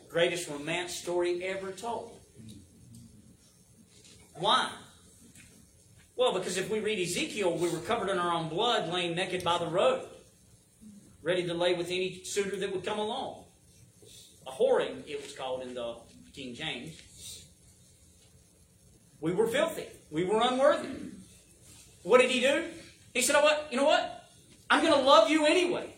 [0.08, 2.18] Greatest romance story ever told.
[4.34, 4.70] Why?
[6.16, 9.44] Well, because if we read Ezekiel, we were covered in our own blood, laying naked
[9.44, 10.06] by the road,
[11.22, 13.44] ready to lay with any suitor that would come along.
[14.46, 15.96] A whoring, it was called in the
[16.32, 17.00] King James.
[19.20, 19.87] We were filthy.
[20.11, 20.88] We were unworthy.
[22.02, 22.64] What did he do?
[23.14, 23.68] He said, oh, what?
[23.70, 24.31] You know what?
[24.70, 25.92] I'm going to love you anyway.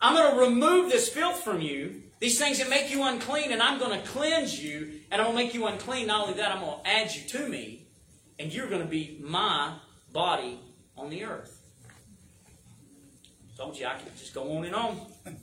[0.00, 3.60] I'm going to remove this filth from you, these things that make you unclean, and
[3.60, 6.06] I'm going to cleanse you, and I'm going to make you unclean.
[6.06, 7.86] Not only that, I'm going to add you to me,
[8.38, 9.74] and you're going to be my
[10.12, 10.60] body
[10.96, 11.54] on the earth.
[13.56, 15.00] Told you I could just go on and on.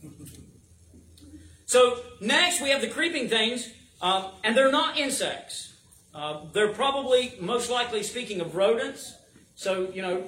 [1.66, 3.70] so, next we have the creeping things,
[4.02, 5.75] um, and they're not insects.
[6.16, 9.16] Uh, they're probably, most likely, speaking of rodents.
[9.56, 10.24] So, you know,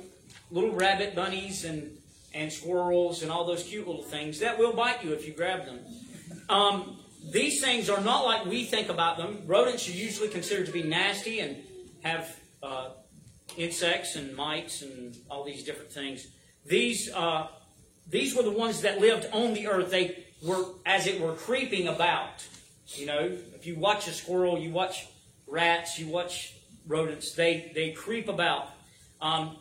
[0.51, 1.97] little rabbit bunnies and,
[2.33, 5.65] and squirrels and all those cute little things that will bite you if you grab
[5.65, 5.79] them.
[6.49, 6.99] Um,
[7.31, 9.43] these things are not like we think about them.
[9.45, 11.57] Rodents are usually considered to be nasty and
[12.03, 12.89] have uh,
[13.55, 16.27] insects and mites and all these different things.
[16.65, 17.47] These, uh,
[18.09, 19.89] these were the ones that lived on the earth.
[19.89, 22.45] They were, as it were, creeping about.
[22.87, 25.07] You know, if you watch a squirrel, you watch
[25.47, 26.53] rats, you watch
[26.87, 28.69] rodents, they, they creep about.
[29.21, 29.57] Um,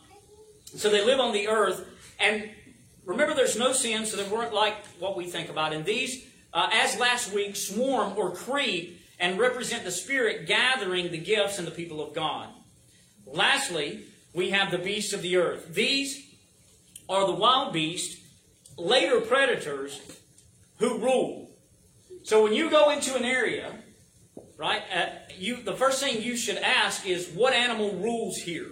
[0.65, 1.85] so they live on the earth.
[2.19, 2.49] And
[3.05, 5.73] remember, there's no sin, so they weren't like what we think about.
[5.73, 11.17] And these, uh, as last week, swarm or creep and represent the Spirit gathering the
[11.17, 12.49] gifts and the people of God.
[13.25, 15.73] Lastly, we have the beasts of the earth.
[15.73, 16.23] These
[17.09, 18.21] are the wild beasts,
[18.77, 20.01] later predators,
[20.77, 21.49] who rule.
[22.23, 23.73] So when you go into an area,
[24.57, 25.05] right, uh,
[25.37, 28.71] you, the first thing you should ask is, what animal rules here?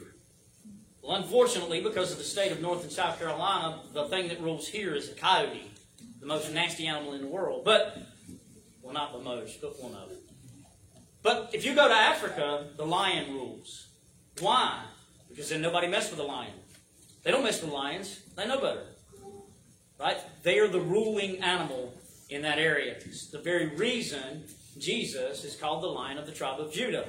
[1.02, 4.67] Well, unfortunately, because of the state of North and South Carolina, the thing that rules
[4.67, 5.71] here is a coyote,
[6.19, 7.63] the most nasty animal in the world.
[7.63, 7.98] But,
[8.82, 10.17] well, not the most, but one of them.
[11.21, 13.88] But if you go to Africa, the lion rules.
[14.39, 14.84] Why?
[15.30, 16.54] Because then nobody mess with the lion.
[17.24, 18.21] They don't mess with lions.
[18.36, 18.86] They know better.
[20.00, 20.17] Right?
[20.43, 21.93] They are the ruling animal
[22.30, 22.95] in that area.
[23.06, 24.43] It's the very reason
[24.77, 27.05] Jesus is called the lion of the tribe of Judah.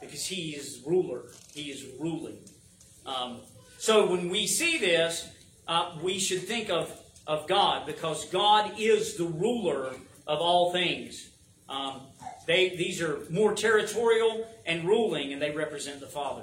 [0.00, 1.22] Because he is ruler.
[1.54, 2.38] He is ruling.
[3.06, 3.40] Um,
[3.78, 5.28] so when we see this,
[5.68, 6.92] uh, we should think of,
[7.26, 9.94] of God because God is the ruler
[10.26, 11.30] of all things.
[11.68, 12.02] Um,
[12.46, 16.42] they, these are more territorial and ruling, and they represent the Father.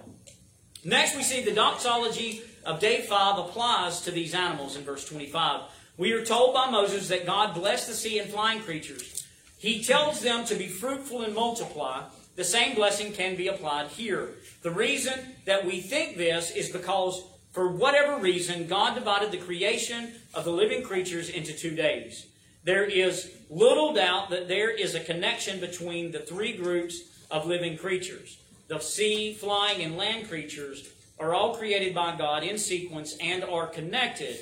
[0.83, 5.61] Next, we see the doxology of day 5 applies to these animals in verse 25.
[5.97, 9.18] We are told by Moses that God blessed the sea and flying creatures.
[9.59, 12.03] He tells them to be fruitful and multiply.
[12.37, 14.29] The same blessing can be applied here.
[14.61, 20.13] The reason that we think this is because, for whatever reason, God divided the creation
[20.33, 22.25] of the living creatures into two days.
[22.63, 27.77] There is little doubt that there is a connection between the three groups of living
[27.77, 28.39] creatures.
[28.69, 33.67] The sea, flying, and land creatures are all created by God in sequence and are
[33.67, 34.37] connected.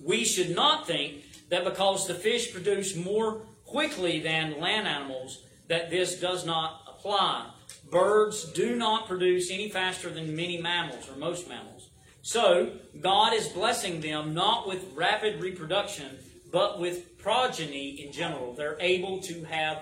[0.00, 5.90] We should not think that because the fish produce more quickly than land animals, that
[5.90, 7.50] this does not apply.
[7.90, 11.88] Birds do not produce any faster than many mammals or most mammals.
[12.20, 16.18] So, God is blessing them not with rapid reproduction,
[16.52, 18.52] but with progeny in general.
[18.52, 19.78] They're able to have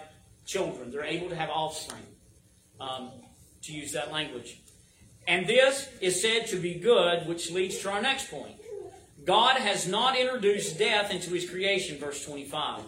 [0.46, 2.06] children, they're able to have offspring,
[2.80, 3.10] um,
[3.62, 4.60] to use that language.
[5.26, 8.56] And this is said to be good, which leads to our next point.
[9.24, 12.82] God has not introduced death into his creation, verse 25.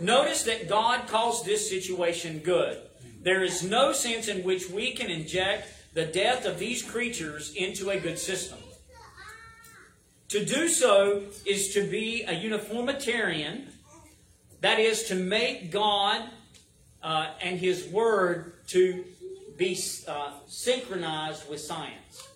[0.00, 2.78] Notice that God calls this situation good.
[3.22, 7.90] There is no sense in which we can inject the death of these creatures into
[7.90, 8.58] a good system.
[10.28, 13.68] To do so is to be a uniformitarian,
[14.60, 16.28] that is, to make God
[17.02, 19.04] uh, and His Word to
[19.56, 22.28] be uh, synchronized with science.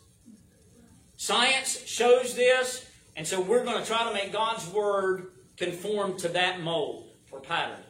[1.16, 6.28] Science shows this, and so we're going to try to make God's Word conform to
[6.28, 7.80] that mold or pattern.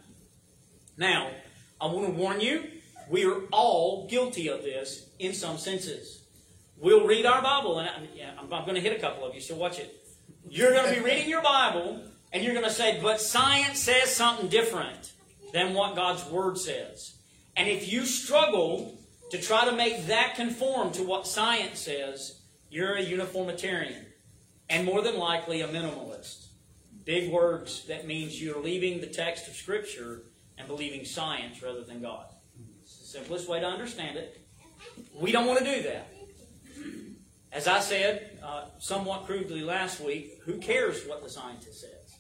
[0.97, 1.31] Now,
[1.81, 2.65] I want to warn you,
[3.09, 6.23] we are all guilty of this in some senses.
[6.79, 9.35] We'll read our Bible, and I, yeah, I'm, I'm going to hit a couple of
[9.35, 9.95] you, so watch it.
[10.49, 14.15] You're going to be reading your Bible, and you're going to say, but science says
[14.15, 15.13] something different
[15.53, 17.17] than what God's Word says.
[17.57, 18.99] And if you struggle
[19.31, 24.07] to try to make that conform to what science says, you're a uniformitarian.
[24.69, 26.40] And more than likely, a minimalist.
[27.11, 30.23] Big words that means you're leaving the text of Scripture
[30.57, 32.27] and believing science rather than God.
[32.83, 34.41] It's the simplest way to understand it.
[35.21, 36.07] We don't want to do that.
[37.51, 42.17] As I said uh, somewhat crudely last week, who cares what the scientist says?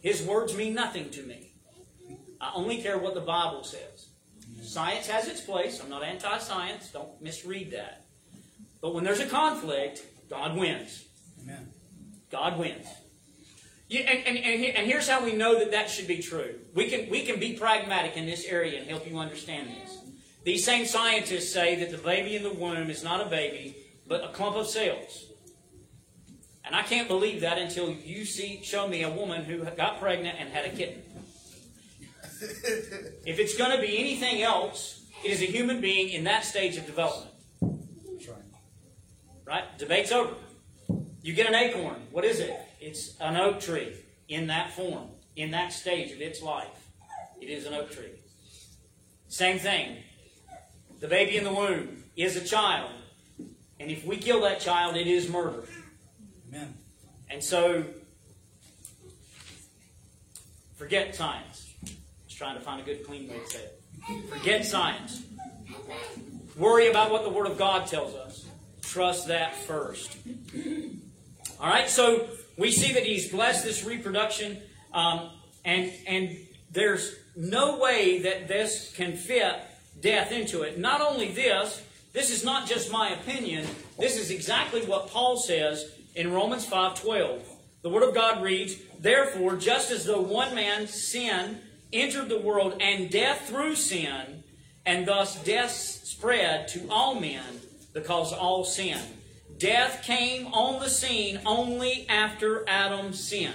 [0.00, 1.52] His words mean nothing to me.
[2.40, 4.08] I only care what the Bible says.
[4.62, 5.78] Science has its place.
[5.78, 6.90] I'm not anti science.
[6.90, 8.06] Don't misread that.
[8.80, 11.04] But when there's a conflict, God wins.
[11.42, 11.68] Amen.
[12.30, 12.86] God wins.
[13.88, 16.56] Yeah, and, and, and, and here's how we know that that should be true.
[16.74, 19.98] We can, we can be pragmatic in this area and help you understand this.
[20.44, 23.76] These same scientists say that the baby in the womb is not a baby,
[24.06, 25.26] but a clump of cells.
[26.64, 30.38] And I can't believe that until you see show me a woman who got pregnant
[30.38, 31.02] and had a kitten.
[32.42, 36.76] if it's going to be anything else, it is a human being in that stage
[36.76, 37.34] of development.
[37.60, 38.38] That's right.
[39.46, 39.78] Right?
[39.78, 40.34] Debate's over.
[41.22, 41.96] You get an acorn.
[42.10, 42.54] What is it?
[42.80, 43.94] It's an oak tree
[44.28, 46.88] in that form, in that stage of its life.
[47.40, 48.10] It is an oak tree.
[49.28, 49.98] Same thing.
[51.00, 52.90] The baby in the womb is a child.
[53.80, 55.64] And if we kill that child, it is murder.
[56.48, 56.74] Amen.
[57.30, 57.84] And so,
[60.76, 61.74] forget science.
[62.26, 63.82] Just trying to find a good, clean way to say it.
[64.30, 65.22] Forget science.
[66.56, 68.46] Worry about what the Word of God tells us.
[68.82, 70.16] Trust that first.
[71.60, 72.26] All right, so
[72.58, 74.58] we see that he's blessed this reproduction,
[74.92, 75.30] um,
[75.64, 76.36] and and
[76.70, 79.54] there's no way that this can fit
[80.00, 80.78] death into it.
[80.78, 81.82] Not only this,
[82.12, 83.66] this is not just my opinion.
[83.98, 87.42] This is exactly what Paul says in Romans 5:12.
[87.82, 91.60] The Word of God reads, "Therefore, just as though one man's sin
[91.92, 94.42] entered the world, and death through sin,
[94.84, 97.60] and thus death spread to all men
[97.94, 99.17] because all sinned."
[99.58, 103.54] Death came on the scene only after Adam sinned.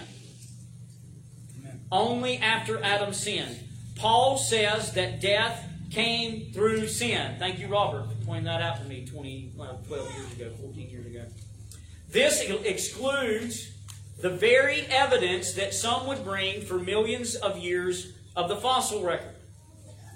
[1.59, 1.79] Amen.
[1.91, 3.57] Only after Adam sinned.
[3.95, 7.35] Paul says that death came through sin.
[7.39, 10.89] Thank you, Robert, for pointing that out to me 20, well, 12 years ago, 14
[10.89, 11.25] years ago.
[12.09, 13.71] This excludes
[14.19, 19.32] the very evidence that some would bring for millions of years of the fossil record.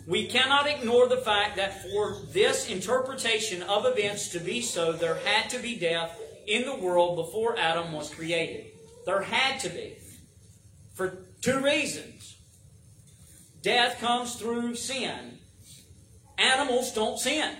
[0.08, 5.16] We cannot ignore the fact that for this interpretation of events to be so, there
[5.26, 8.68] had to be death in the world before Adam was created.
[9.05, 9.97] There had to be.
[10.93, 12.38] For two reasons.
[13.62, 15.39] Death comes through sin.
[16.38, 17.55] Animals don't sin.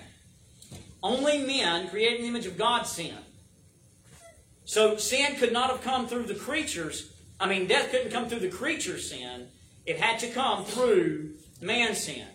[1.03, 3.17] Only men, created in the image of God, sin.
[4.63, 8.39] So sin could not have come through the creature's, I mean, death couldn't come through
[8.39, 9.49] the creature's sin.
[9.85, 12.27] It had to come through man's sin.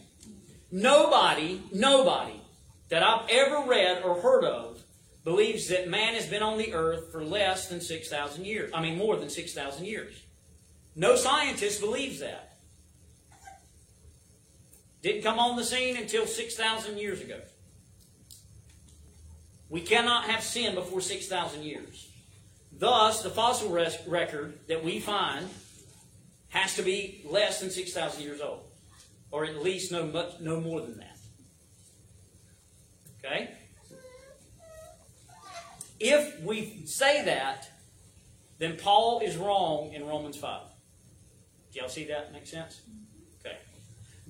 [0.72, 2.40] Nobody, nobody
[2.88, 4.82] that I've ever read or heard of
[5.22, 8.72] believes that man has been on the earth for less than 6,000 years.
[8.74, 10.14] I mean, more than 6,000 years.
[10.96, 12.56] No scientist believes that.
[15.02, 17.40] Didn't come on the scene until 6,000 years ago.
[19.68, 22.08] We cannot have sin before 6,000 years.
[22.78, 25.48] Thus, the fossil record that we find
[26.48, 28.64] has to be less than 6,000 years old,
[29.32, 31.16] or at least no, much, no more than that.
[33.24, 33.50] Okay?
[35.98, 37.70] If we say that,
[38.58, 40.60] then Paul is wrong in Romans 5.
[41.72, 42.32] Do y'all see that?
[42.32, 42.82] Make sense?
[43.40, 43.56] Okay.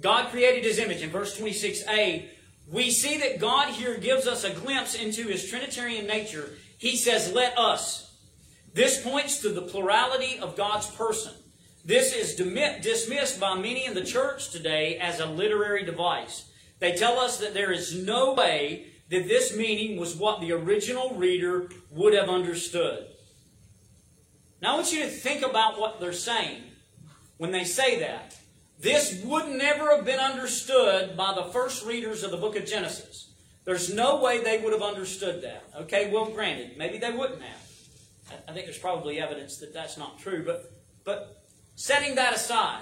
[0.00, 1.02] God created his image.
[1.02, 2.28] In verse 26a,
[2.70, 6.50] we see that God here gives us a glimpse into his Trinitarian nature.
[6.78, 8.14] He says, let us.
[8.74, 11.32] This points to the plurality of God's person.
[11.84, 16.48] This is dismissed by many in the church today as a literary device.
[16.78, 21.14] They tell us that there is no way that this meaning was what the original
[21.16, 23.08] reader would have understood.
[24.60, 26.62] Now I want you to think about what they're saying
[27.36, 28.36] when they say that.
[28.78, 33.32] This would never have been understood by the first readers of the book of Genesis.
[33.64, 35.64] There's no way they would have understood that.
[35.82, 38.40] Okay, well, granted, maybe they wouldn't have.
[38.48, 40.72] I think there's probably evidence that that's not true, but,
[41.04, 41.41] but
[41.82, 42.80] setting that aside,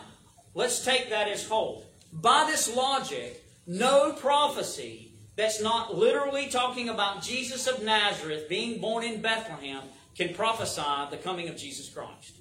[0.53, 1.87] let's take that as whole.
[2.13, 9.03] By this logic, no prophecy that's not literally talking about Jesus of Nazareth being born
[9.03, 9.85] in Bethlehem
[10.15, 12.37] can prophesy the coming of Jesus Christ.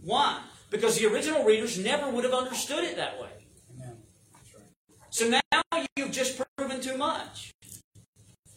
[0.00, 0.40] Why?
[0.70, 3.28] Because the original readers never would have understood it that way.
[5.10, 7.52] So now you've just proven too much.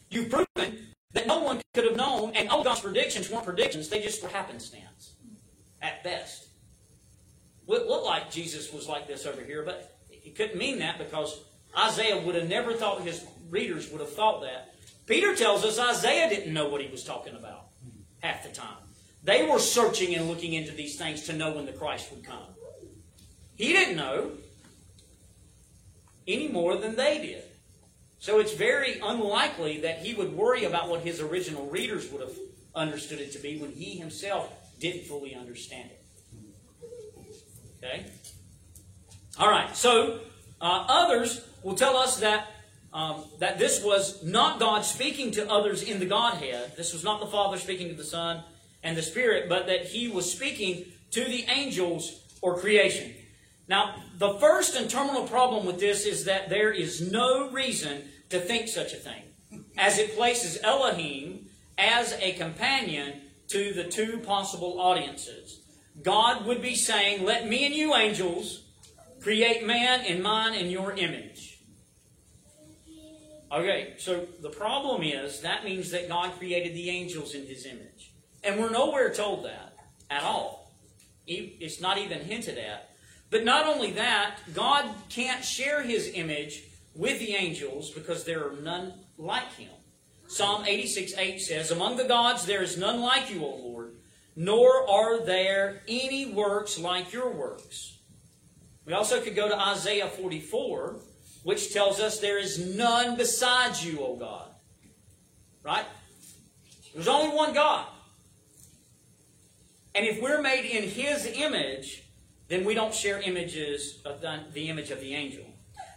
[0.09, 4.01] You've proven that no one could have known, and all God's predictions weren't predictions, they
[4.01, 5.15] just were happenstance
[5.81, 6.48] at best.
[7.69, 11.43] It looked like Jesus was like this over here, but it couldn't mean that because
[11.77, 14.73] Isaiah would have never thought his readers would have thought that.
[15.05, 17.67] Peter tells us Isaiah didn't know what he was talking about
[18.21, 18.77] half the time.
[19.23, 22.55] They were searching and looking into these things to know when the Christ would come.
[23.55, 24.31] He didn't know
[26.27, 27.43] any more than they did.
[28.19, 32.37] So it's very unlikely that he would worry about what his original readers would have
[32.75, 34.49] understood it to be when he himself
[34.79, 35.98] didn't fully understand it.
[37.83, 38.05] Okay?
[39.39, 40.19] All right, so
[40.61, 42.51] uh, others will tell us that
[42.91, 46.75] um, that this was not God speaking to others in the Godhead.
[46.75, 48.43] This was not the Father speaking to the Son
[48.83, 53.13] and the Spirit, but that He was speaking to the angels or creation.
[53.67, 58.39] Now, the first and terminal problem with this is that there is no reason to
[58.39, 59.21] think such a thing,
[59.77, 65.58] as it places Elohim as a companion to the two possible audiences.
[66.03, 68.63] God would be saying, Let me and you angels
[69.21, 71.59] create man in mine and your image.
[73.51, 78.13] Okay, so the problem is that means that God created the angels in his image.
[78.43, 79.73] And we're nowhere told that
[80.09, 80.71] at all.
[81.25, 82.91] It's not even hinted at.
[83.29, 86.63] But not only that, God can't share his image
[86.95, 89.69] with the angels because there are none like him.
[90.27, 93.78] Psalm 86 8 says, Among the gods there is none like you, O Lord,
[94.39, 97.97] nor are there any works like your works.
[98.85, 100.95] We also could go to Isaiah 44,
[101.43, 104.47] which tells us there is none besides you, O God.
[105.61, 105.83] Right?
[106.93, 107.85] There's only one God.
[109.93, 112.03] And if we're made in His image,
[112.47, 115.43] then we don't share images of the, the image of the angel.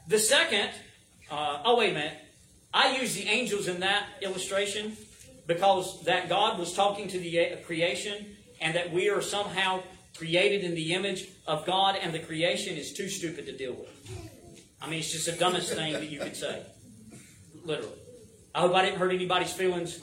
[0.09, 0.71] The second,
[1.31, 2.19] uh, oh, wait a minute.
[2.75, 4.97] I use the angels in that illustration
[5.47, 8.32] because that God was talking to the creation
[8.63, 9.83] and that we are somehow
[10.17, 13.89] created in the image of God and the creation is too stupid to deal with.
[14.81, 16.63] I mean, it's just the dumbest thing that you could say.
[17.65, 17.99] Literally.
[18.55, 20.01] I hope I didn't hurt anybody's feelings,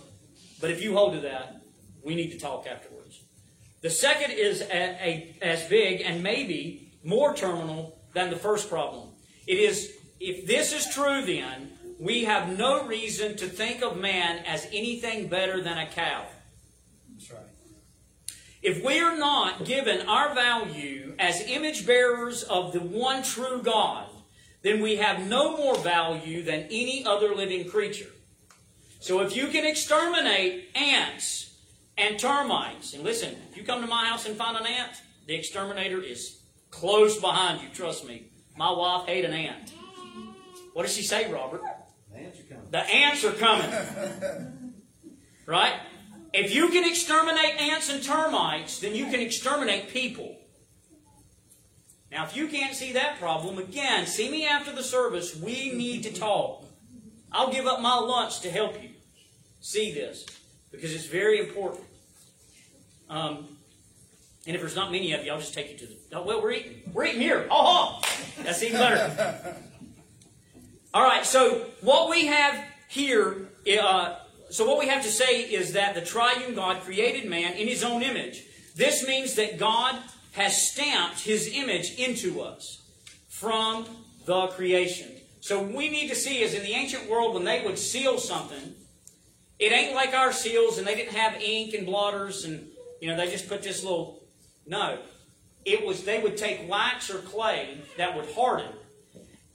[0.60, 1.62] but if you hold to that,
[2.03, 3.22] we need to talk afterwards.
[3.82, 9.10] The second is a, a, as big and maybe more terminal than the first problem.
[9.47, 14.43] It is, if this is true, then we have no reason to think of man
[14.45, 16.26] as anything better than a cow.
[18.62, 24.07] If we are not given our value as image bearers of the one true God,
[24.62, 28.10] then we have no more value than any other living creature.
[28.99, 31.55] So if you can exterminate ants
[31.97, 35.36] and termites, and listen, if you come to my house and find an ant, the
[35.36, 38.26] exterminator is close behind you, trust me.
[38.57, 39.74] My wife hates an ant.
[40.74, 41.62] What does she say, Robert?
[42.12, 42.72] The ants are coming.
[42.72, 44.74] The ants are coming.
[45.45, 45.80] right?
[46.34, 50.36] If you can exterminate ants and termites, then you can exterminate people.
[52.11, 55.36] Now, if you can't see that problem, again, see me after the service.
[55.36, 56.65] We need to talk.
[57.32, 58.89] I'll give up my lunch to help you
[59.59, 60.25] see this
[60.71, 61.84] because it's very important.
[63.09, 63.57] Um,
[64.47, 65.97] and if there's not many of you, I'll just take you to the.
[66.13, 66.82] Oh, well, we're eating.
[66.93, 67.47] We're eating here.
[67.51, 68.01] Oh,
[68.43, 69.55] that's even better.
[70.93, 71.25] All right.
[71.25, 73.49] So what we have here,
[73.80, 74.15] uh,
[74.50, 77.84] so what we have to say is that the Triune God created man in His
[77.84, 78.43] own image.
[78.76, 80.02] This means that God
[80.34, 82.82] has stamped his image into us
[83.28, 83.86] from
[84.26, 85.12] the creation.
[85.41, 88.76] So we need to see is in the ancient world when they would seal something,
[89.58, 92.68] it ain't like our seals and they didn't have ink and blotters and
[93.02, 94.24] you know they just put this little
[94.66, 95.00] no.
[95.66, 98.72] It was they would take wax or clay that would harden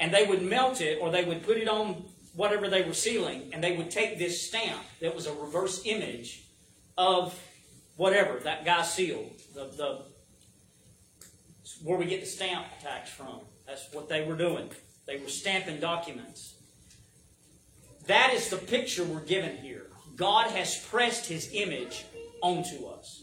[0.01, 3.51] and they would melt it or they would put it on whatever they were sealing
[3.53, 6.45] and they would take this stamp that was a reverse image
[6.99, 7.39] of
[7.97, 10.03] whatever that guy sealed the, the
[11.83, 13.41] where we get the stamp tax from.
[13.67, 14.71] That's what they were doing.
[15.07, 16.55] They were stamping documents.
[18.07, 19.87] That is the picture we're given here.
[20.17, 22.05] God has pressed his image
[22.43, 23.23] onto us.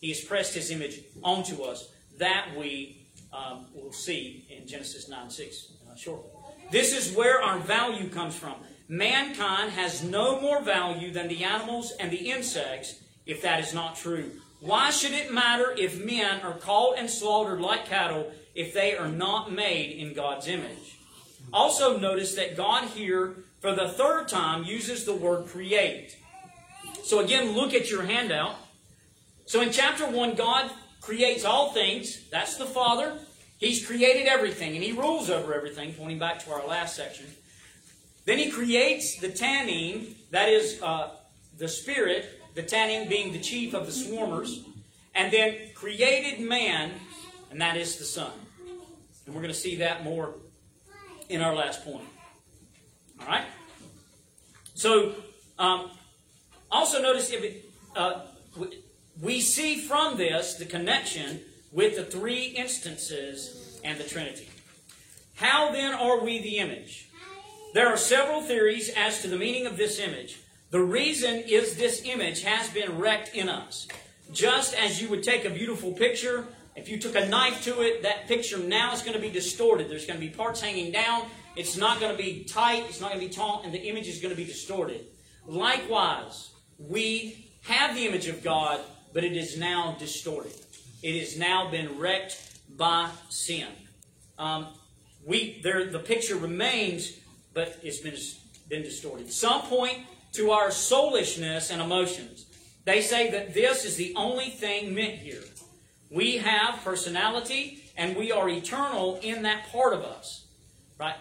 [0.00, 1.88] He has pressed his image onto us.
[2.18, 6.30] That we um, will see in Genesis 9 6 uh, shortly.
[6.72, 8.54] This is where our value comes from.
[8.88, 12.94] Mankind has no more value than the animals and the insects
[13.26, 14.30] if that is not true.
[14.60, 19.08] Why should it matter if men are caught and slaughtered like cattle if they are
[19.08, 20.98] not made in God's image?
[21.52, 26.16] Also, notice that God here, for the third time, uses the word create.
[27.02, 28.56] So, again, look at your handout.
[29.44, 30.70] So, in chapter 1, God
[31.02, 32.30] creates all things.
[32.30, 33.18] That's the Father.
[33.62, 37.26] He's created everything and he rules over everything, pointing back to our last section.
[38.24, 41.10] Then he creates the tannin, that is uh,
[41.58, 44.64] the spirit, the tannin being the chief of the swarmers,
[45.14, 46.90] and then created man,
[47.52, 48.32] and that is the son.
[49.26, 50.34] And we're going to see that more
[51.28, 52.04] in our last point.
[53.20, 53.44] All right?
[54.74, 55.14] So,
[55.60, 55.92] um,
[56.68, 58.22] also notice if it, uh,
[59.20, 61.42] we see from this the connection
[61.72, 64.48] with the three instances and the Trinity.
[65.34, 67.08] How then are we the image?
[67.74, 70.40] There are several theories as to the meaning of this image.
[70.70, 73.88] The reason is this image has been wrecked in us.
[74.32, 76.46] Just as you would take a beautiful picture,
[76.76, 79.90] if you took a knife to it, that picture now is going to be distorted.
[79.90, 81.26] There's going to be parts hanging down.
[81.56, 82.84] It's not going to be tight.
[82.88, 85.06] It's not going to be taut, and the image is going to be distorted.
[85.46, 88.80] Likewise, we have the image of God,
[89.12, 90.54] but it is now distorted.
[91.02, 92.38] It has now been wrecked
[92.76, 93.68] by sin.
[94.38, 94.68] Um,
[95.24, 97.12] we there the picture remains,
[97.54, 98.16] but it's been
[98.68, 99.30] been distorted.
[99.32, 99.98] Some point
[100.32, 102.46] to our soulishness and emotions.
[102.84, 105.42] They say that this is the only thing meant here.
[106.10, 110.46] We have personality and we are eternal in that part of us.
[110.98, 111.16] Right?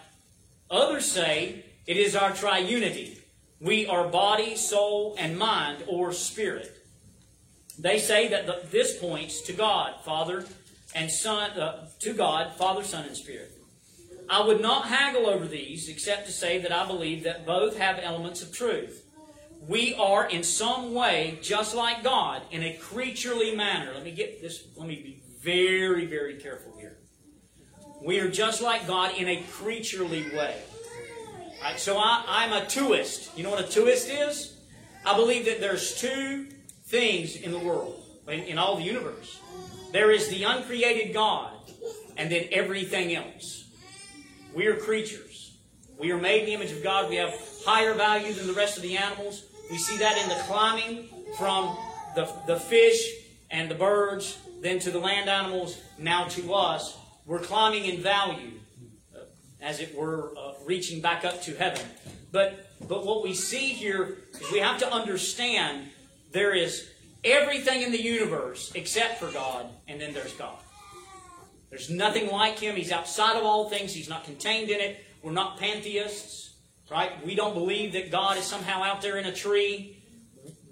[0.70, 3.20] Others say it is our triunity.
[3.60, 6.81] We are body, soul, and mind, or spirit.
[7.80, 10.46] They say that the, this points to God, Father
[10.94, 13.52] and Son, uh, to God, Father, Son, and Spirit.
[14.30, 18.00] I would not haggle over these except to say that I believe that both have
[18.02, 19.06] elements of truth.
[19.68, 23.92] We are in some way just like God in a creaturely manner.
[23.94, 26.98] Let me get this, let me be very, very careful here.
[28.02, 30.56] We are just like God in a creaturely way.
[31.62, 33.38] Right, so I, I'm a twoist.
[33.38, 34.58] You know what a twoist is?
[35.06, 36.48] I believe that there's two
[36.92, 39.40] things in the world, in, in all the universe.
[39.94, 41.54] There is the uncreated God,
[42.18, 43.66] and then everything else.
[44.54, 45.58] We are creatures.
[45.98, 47.10] We are made in the image of God.
[47.10, 47.34] We have
[47.66, 49.46] higher value than the rest of the animals.
[49.70, 51.78] We see that in the climbing from
[52.16, 53.10] the, the fish
[53.50, 56.98] and the birds, then to the land animals, now to us.
[57.26, 58.60] We're climbing in value,
[59.16, 59.20] uh,
[59.62, 61.86] as it were, uh, reaching back up to heaven.
[62.32, 65.91] But, but what we see here is we have to understand
[66.32, 66.90] there is
[67.24, 70.58] everything in the universe except for God, and then there's God.
[71.70, 72.76] There's nothing like Him.
[72.76, 75.04] He's outside of all things, He's not contained in it.
[75.22, 76.56] We're not pantheists,
[76.90, 77.24] right?
[77.26, 79.98] We don't believe that God is somehow out there in a tree.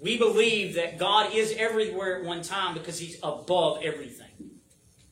[0.00, 4.26] We believe that God is everywhere at one time because He's above everything.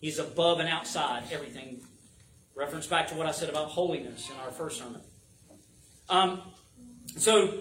[0.01, 1.81] He's above and outside everything.
[2.55, 5.01] Reference back to what I said about holiness in our first sermon.
[6.09, 6.43] Um,
[7.17, 7.61] so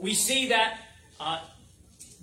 [0.00, 0.80] we see that
[1.18, 1.40] uh,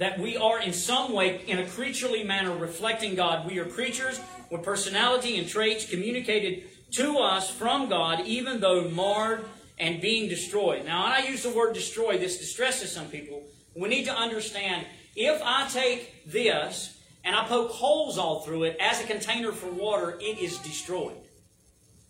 [0.03, 3.49] that we are in some way, in a creaturely manner, reflecting God.
[3.49, 4.19] We are creatures
[4.51, 9.45] with personality and traits communicated to us from God, even though marred
[9.79, 10.83] and being destroyed.
[10.83, 13.43] Now, I use the word destroy, this distresses some people.
[13.77, 14.85] We need to understand
[15.15, 19.71] if I take this and I poke holes all through it as a container for
[19.71, 21.15] water, it is destroyed.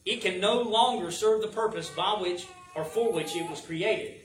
[0.03, 4.19] It can no longer serve the purpose by which or for which it was created.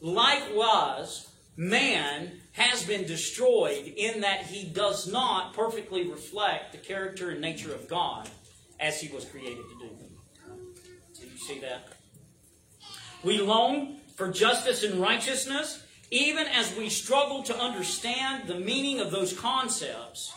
[0.00, 7.40] Likewise, man has been destroyed in that he does not perfectly reflect the character and
[7.40, 8.28] nature of God
[8.80, 9.90] as he was created to do.
[11.20, 11.88] Do you see that?
[13.22, 19.10] We long for justice and righteousness, even as we struggle to understand the meaning of
[19.10, 20.32] those concepts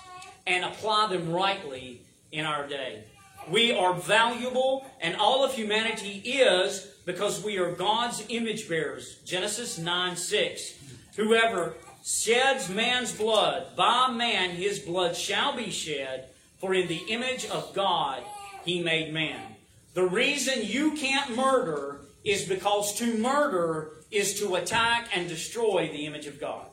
[0.45, 2.01] and apply them rightly
[2.31, 3.03] in our day.
[3.49, 9.19] We are valuable, and all of humanity is because we are God's image bearers.
[9.25, 10.73] Genesis 9 6.
[11.17, 11.73] Whoever
[12.05, 17.73] sheds man's blood, by man his blood shall be shed, for in the image of
[17.73, 18.23] God
[18.63, 19.55] he made man.
[19.95, 26.05] The reason you can't murder is because to murder is to attack and destroy the
[26.05, 26.67] image of God.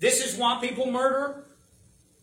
[0.00, 1.44] This is why people murder.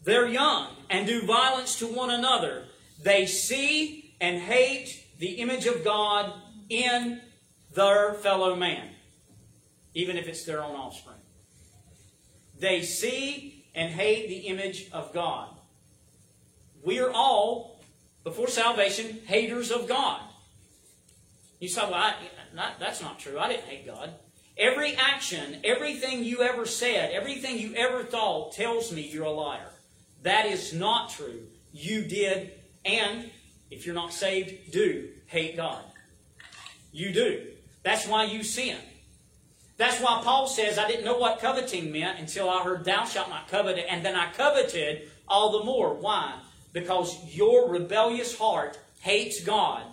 [0.03, 2.65] They're young and do violence to one another.
[3.01, 6.31] They see and hate the image of God
[6.69, 7.21] in
[7.73, 8.89] their fellow man
[9.97, 11.17] even if it's their own offspring.
[12.59, 15.49] They see and hate the image of God.
[16.83, 17.81] We are all,
[18.23, 20.21] before salvation, haters of God.
[21.59, 22.13] You say, well, I,
[22.53, 23.39] not, that's not true.
[23.39, 24.13] I didn't hate God.
[24.55, 29.71] Every action, everything you ever said, everything you ever thought tells me you're a liar.
[30.21, 31.41] That is not true.
[31.73, 32.51] You did,
[32.85, 33.31] and
[33.71, 35.83] if you're not saved, do hate God.
[36.91, 37.47] You do.
[37.81, 38.77] That's why you sin.
[39.77, 43.29] That's why Paul says, I didn't know what coveting meant until I heard, Thou shalt
[43.29, 45.93] not covet, and then I coveted all the more.
[45.93, 46.39] Why?
[46.73, 49.83] because your rebellious heart hates God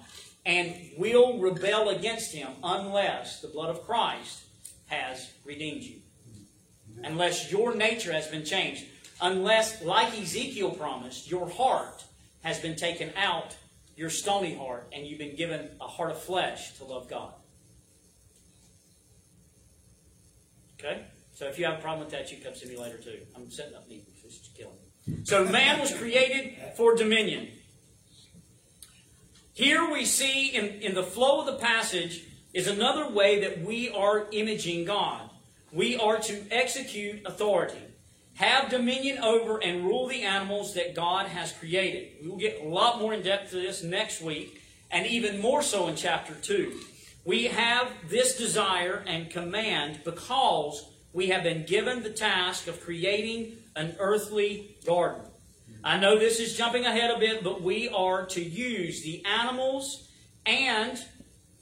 [0.44, 4.42] and will rebel against Him unless the blood of Christ
[4.86, 6.00] has redeemed you.
[7.02, 8.84] Unless your nature has been changed.
[9.20, 12.04] Unless, like Ezekiel promised, your heart
[12.42, 13.56] has been taken out,
[13.96, 17.32] your stony heart, and you've been given a heart of flesh to love God.
[20.78, 21.06] Okay?
[21.32, 23.20] So if you have a problem with that, you come see me later too.
[23.34, 24.22] I'm setting up meetings.
[24.22, 24.74] This is killing
[25.06, 25.24] me.
[25.24, 27.48] So man was created for dominion.
[29.52, 33.88] Here we see in, in the flow of the passage is another way that we
[33.90, 35.30] are imaging God.
[35.72, 37.82] We are to execute authority,
[38.34, 42.12] have dominion over and rule the animals that God has created.
[42.22, 44.60] We will get a lot more in depth to this next week,
[44.90, 46.72] and even more so in chapter 2.
[47.24, 53.56] We have this desire and command because we have been given the task of creating
[53.76, 55.22] an earthly garden.
[55.82, 60.08] I know this is jumping ahead a bit, but we are to use the animals
[60.44, 60.98] and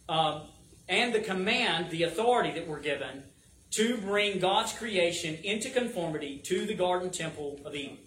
[0.08, 0.42] um,
[0.88, 3.22] and the command, the authority that we're given
[3.70, 7.98] to bring God's creation into conformity to the garden temple of Eden.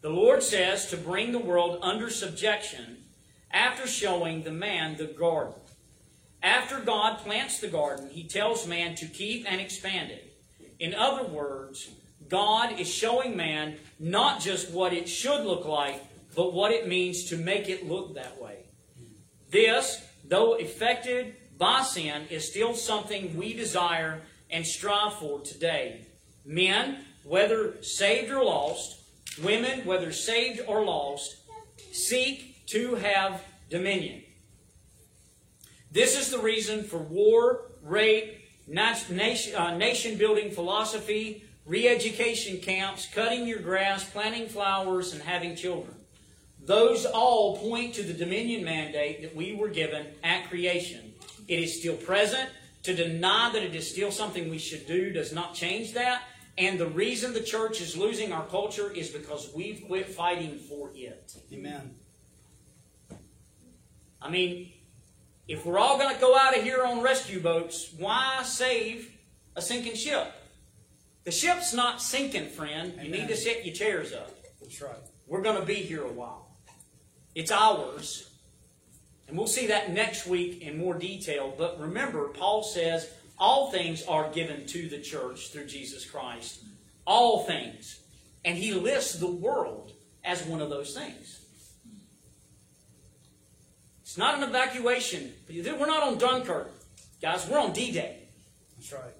[0.00, 3.01] The Lord says to bring the world under subjection
[3.52, 5.54] after showing the man the garden.
[6.42, 10.34] After God plants the garden, he tells man to keep and expand it.
[10.80, 11.90] In other words,
[12.28, 16.02] God is showing man not just what it should look like,
[16.34, 18.64] but what it means to make it look that way.
[19.50, 26.06] This, though affected by sin, is still something we desire and strive for today.
[26.44, 29.00] Men, whether saved or lost,
[29.42, 31.36] women, whether saved or lost,
[31.92, 34.22] seek to have dominion.
[35.90, 43.46] This is the reason for war, rape, uh, nation building philosophy, re education camps, cutting
[43.46, 45.94] your grass, planting flowers, and having children.
[46.64, 51.12] Those all point to the dominion mandate that we were given at creation.
[51.48, 52.48] It is still present.
[52.84, 56.22] To deny that it is still something we should do does not change that.
[56.56, 60.90] And the reason the church is losing our culture is because we've quit fighting for
[60.94, 61.34] it.
[61.52, 61.96] Amen.
[64.22, 64.72] I mean,
[65.48, 69.10] if we're all going to go out of here on rescue boats, why save
[69.56, 70.32] a sinking ship?
[71.24, 72.94] The ship's not sinking, friend.
[73.02, 74.34] You need to set your chairs up.
[74.60, 74.96] That's right.
[75.26, 76.48] We're going to be here a while.
[77.34, 78.28] It's ours.
[79.28, 81.54] And we'll see that next week in more detail.
[81.56, 83.08] But remember, Paul says
[83.38, 86.62] all things are given to the church through Jesus Christ.
[87.06, 88.00] All things.
[88.44, 89.92] And he lists the world
[90.24, 91.41] as one of those things.
[94.12, 95.32] It's not an evacuation.
[95.48, 96.70] We're not on Dunkirk.
[97.22, 98.18] Guys, we're on D Day.
[98.76, 99.14] That's right.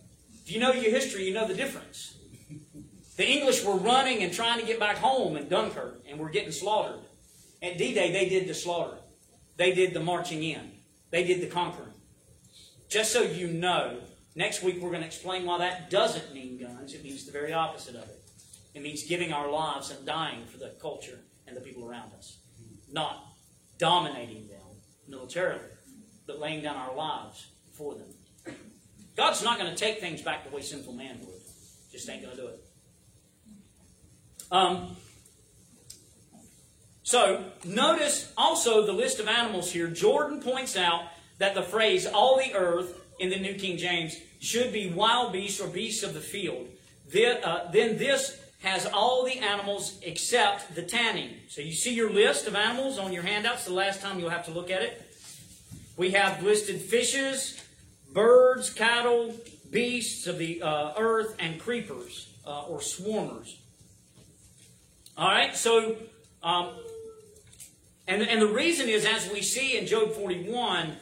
[0.44, 2.18] If you know your history, you know the difference.
[3.16, 6.52] The English were running and trying to get back home in Dunkirk and were getting
[6.52, 7.00] slaughtered.
[7.62, 8.98] At D Day, they did the slaughter,
[9.56, 10.72] they did the marching in,
[11.10, 11.94] they did the conquering.
[12.90, 13.98] Just so you know,
[14.34, 16.92] next week we're going to explain why that doesn't mean guns.
[16.92, 18.20] It means the very opposite of it.
[18.74, 22.36] It means giving our lives and dying for the culture and the people around us,
[22.92, 23.24] not
[23.78, 24.51] dominating them
[25.08, 25.60] militarily,
[26.26, 28.54] but laying down our lives for them.
[29.16, 31.40] God's not going to take things back the way sinful man would.
[31.90, 32.64] Just ain't going to do it.
[34.50, 34.96] Um,
[37.02, 39.88] so, notice also the list of animals here.
[39.88, 41.04] Jordan points out
[41.38, 45.60] that the phrase all the earth in the New King James should be wild beasts
[45.60, 46.68] or beasts of the field.
[47.12, 51.30] Then, uh, then this has all the animals except the tannin.
[51.48, 54.46] So you see your list of animals on your handouts the last time you'll have
[54.46, 55.14] to look at it.
[55.96, 57.62] We have listed fishes,
[58.12, 59.34] birds, cattle,
[59.70, 63.56] beasts of the uh, earth, and creepers uh, or swarmers.
[65.16, 65.96] All right, so,
[66.42, 66.70] um,
[68.06, 70.96] and, and the reason is, as we see in Job 41,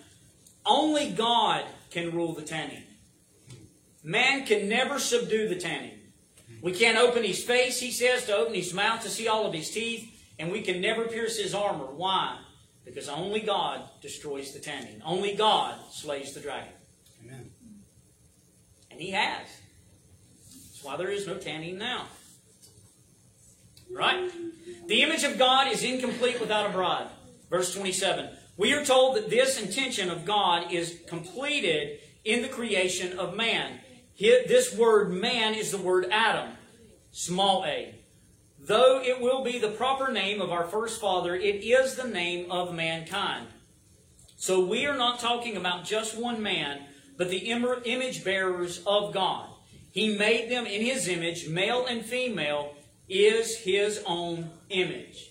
[0.66, 2.84] only God can rule the tannin.
[4.02, 5.99] Man can never subdue the tannin.
[6.62, 9.54] We can't open his face, he says, to open his mouth to see all of
[9.54, 10.08] his teeth,
[10.38, 11.86] and we can never pierce his armor.
[11.86, 12.38] Why?
[12.84, 15.02] Because only God destroys the tannin.
[15.04, 16.72] Only God slays the dragon.
[17.24, 17.50] Amen.
[18.90, 19.46] And he has.
[20.80, 22.06] That's why there is no tannin now.
[23.92, 24.30] Right?
[24.86, 27.08] The image of God is incomplete without a bride.
[27.50, 28.30] Verse 27.
[28.56, 33.80] We are told that this intention of God is completed in the creation of man.
[34.20, 36.50] This word man is the word Adam,
[37.10, 37.94] small a.
[38.58, 42.50] Though it will be the proper name of our first father, it is the name
[42.50, 43.46] of mankind.
[44.36, 46.82] So we are not talking about just one man,
[47.16, 49.48] but the image bearers of God.
[49.90, 52.74] He made them in his image, male and female.
[53.08, 55.30] is his own image.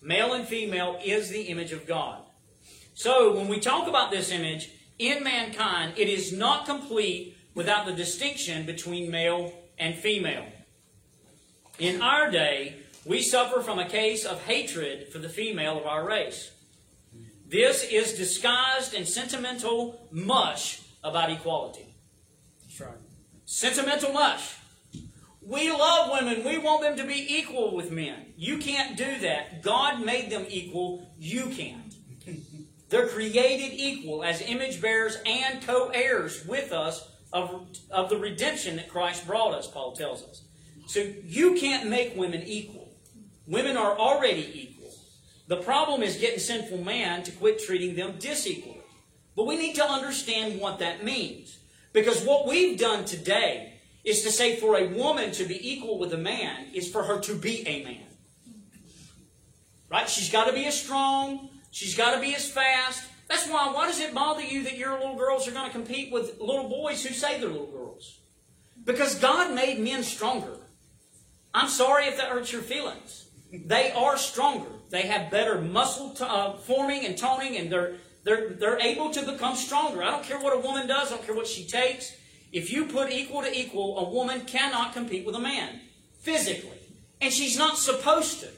[0.00, 2.22] Male and female is the image of God.
[2.94, 7.92] So when we talk about this image in mankind, it is not complete without the
[7.92, 10.46] distinction between male and female.
[11.80, 16.06] In our day, we suffer from a case of hatred for the female of our
[16.06, 16.52] race.
[17.48, 21.94] This is disguised in sentimental mush about equality.
[22.62, 22.98] That's right.
[23.46, 24.56] Sentimental mush.
[25.40, 26.44] We love women.
[26.44, 28.34] We want them to be equal with men.
[28.36, 29.62] You can't do that.
[29.62, 31.08] God made them equal.
[31.18, 31.94] You can't.
[32.88, 38.76] They're created equal as image bearers and co heirs with us of, of the redemption
[38.76, 40.42] that Christ brought us, Paul tells us.
[40.86, 42.88] So you can't make women equal.
[43.46, 44.90] Women are already equal.
[45.46, 48.78] The problem is getting sinful man to quit treating them disequal.
[49.36, 51.58] But we need to understand what that means.
[51.92, 56.14] Because what we've done today is to say for a woman to be equal with
[56.14, 58.06] a man is for her to be a man.
[59.90, 60.08] Right?
[60.08, 61.50] She's got to be as strong.
[61.70, 63.04] She's got to be as fast.
[63.28, 66.12] That's why, why does it bother you that your little girls are going to compete
[66.12, 68.20] with little boys who say they're little girls?
[68.84, 70.58] Because God made men stronger.
[71.52, 73.26] I'm sorry if that hurts your feelings.
[73.52, 74.68] They are stronger.
[74.90, 79.56] They have better muscle uh, forming and toning, and they're, they're, they're able to become
[79.56, 80.02] stronger.
[80.02, 82.14] I don't care what a woman does, I don't care what she takes.
[82.52, 85.80] If you put equal to equal, a woman cannot compete with a man
[86.20, 86.78] physically.
[87.20, 88.48] And she's not supposed to.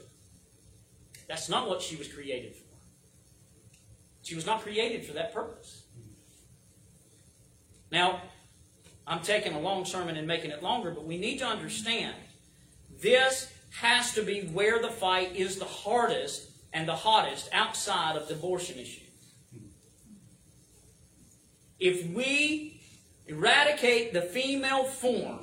[1.26, 2.67] That's not what she was created for.
[4.22, 5.84] She was not created for that purpose.
[7.90, 8.20] Now,
[9.06, 12.14] I'm taking a long sermon and making it longer, but we need to understand
[13.00, 13.50] this
[13.80, 18.34] has to be where the fight is the hardest and the hottest outside of the
[18.34, 19.00] abortion issue.
[21.78, 22.80] If we
[23.26, 25.40] eradicate the female form,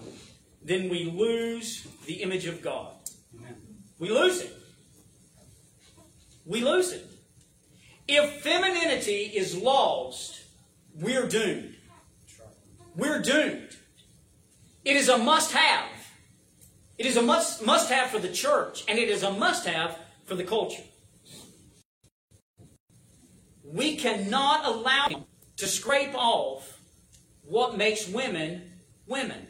[0.61, 2.93] then we lose the image of God.
[3.35, 3.55] Amen.
[3.99, 4.53] We lose it.
[6.45, 7.07] We lose it.
[8.07, 10.41] If femininity is lost,
[10.93, 11.75] we're doomed.
[12.95, 13.75] We're doomed.
[14.83, 15.89] It is a must have.
[16.97, 19.99] It is a must, must have for the church, and it is a must have
[20.25, 20.83] for the culture.
[23.63, 25.25] We cannot allow
[25.57, 26.79] to scrape off
[27.41, 28.71] what makes women
[29.07, 29.47] women.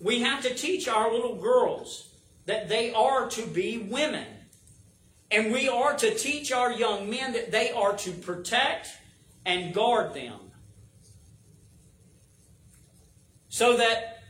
[0.00, 2.08] We have to teach our little girls
[2.46, 4.26] that they are to be women.
[5.34, 8.88] And we are to teach our young men that they are to protect
[9.44, 10.38] and guard them.
[13.48, 14.22] So that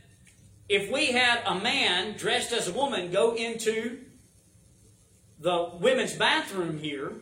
[0.67, 3.99] if we had a man dressed as a woman go into
[5.39, 7.13] the women's bathroom here,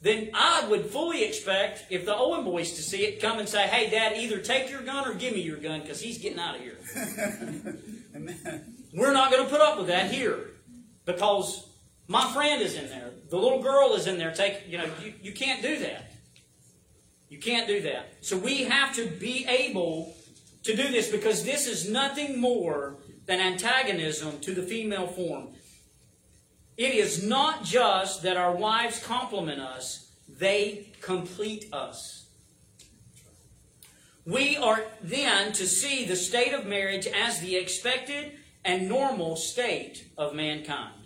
[0.00, 3.66] then I would fully expect if the Owen boys to see it come and say,
[3.66, 6.54] "Hey, Dad, either take your gun or give me your gun because he's getting out
[6.54, 6.78] of here."
[8.94, 10.52] We're not going to put up with that here
[11.04, 11.67] because
[12.08, 13.10] my friend is in there.
[13.28, 14.32] The little girl is in there.
[14.32, 16.10] Take you know you, you can't do that.
[17.28, 18.14] You can't do that.
[18.22, 20.14] So we have to be able
[20.64, 22.96] to do this because this is nothing more
[23.26, 25.48] than antagonism to the female form.
[26.78, 32.26] It is not just that our wives compliment us, they complete us.
[34.24, 38.32] We are then to see the state of marriage as the expected
[38.64, 40.97] and normal state of mankind.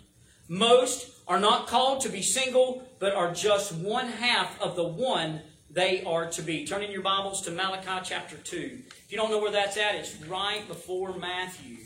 [0.47, 5.41] Most are not called to be single, but are just one half of the one
[5.69, 6.65] they are to be.
[6.65, 8.57] Turn in your Bibles to Malachi chapter 2.
[8.57, 11.77] If you don't know where that's at, it's right before Matthew.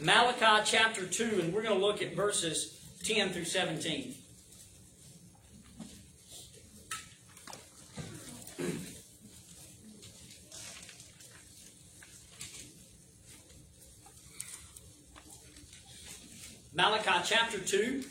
[0.00, 4.14] Malachi chapter 2, and we're going to look at verses 10 through 17.
[16.76, 18.04] Malachi chapter 2.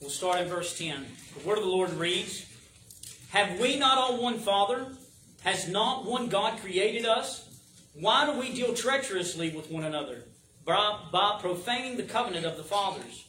[0.00, 1.06] We'll start in verse 10.
[1.38, 2.44] The word of the Lord reads
[3.28, 4.88] Have we not all one Father?
[5.44, 7.48] Has not one God created us?
[7.94, 10.24] Why do we deal treacherously with one another?
[10.64, 13.28] By, by profaning the covenant of the fathers.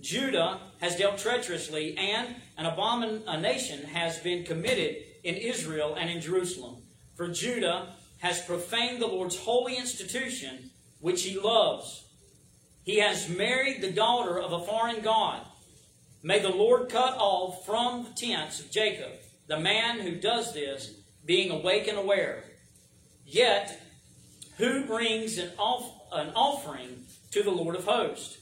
[0.00, 6.84] Judah has dealt treacherously, and an abomination has been committed in Israel and in Jerusalem.
[7.16, 10.70] For Judah has profaned the Lord's holy institution,
[11.00, 12.04] which he loves.
[12.88, 15.42] He has married the daughter of a foreign god.
[16.22, 19.12] May the Lord cut off from the tents of Jacob
[19.46, 20.94] the man who does this,
[21.26, 22.44] being awake and aware.
[23.26, 23.82] Yet,
[24.56, 28.38] who brings an, off, an offering to the Lord of hosts?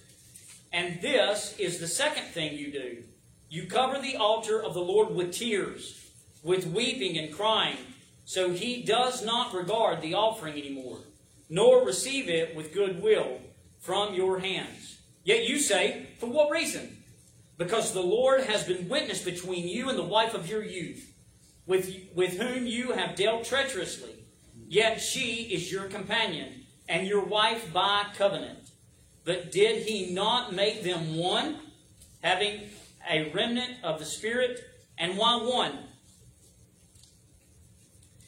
[0.73, 3.03] And this is the second thing you do.
[3.49, 6.09] You cover the altar of the Lord with tears,
[6.45, 7.79] with weeping and crying.
[8.25, 10.99] So he does not regard the offering anymore,
[11.49, 13.41] nor receive it with good will
[13.81, 14.99] from your hands.
[15.25, 17.03] Yet you say, For what reason?
[17.59, 21.13] Because the Lord has been witness between you and the wife of your youth,
[21.67, 24.15] with, with whom you have dealt treacherously.
[24.69, 28.71] Yet she is your companion, and your wife by covenant.
[29.25, 31.59] But did he not make them one,
[32.23, 32.61] having
[33.11, 34.61] a remnant of the Spirit?
[34.99, 35.79] And why one?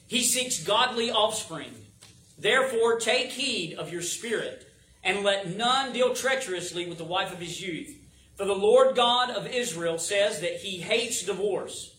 [0.07, 1.71] He seeks godly offspring.
[2.37, 4.68] Therefore, take heed of your spirit,
[5.03, 7.95] and let none deal treacherously with the wife of his youth.
[8.35, 11.95] For the Lord God of Israel says that he hates divorce,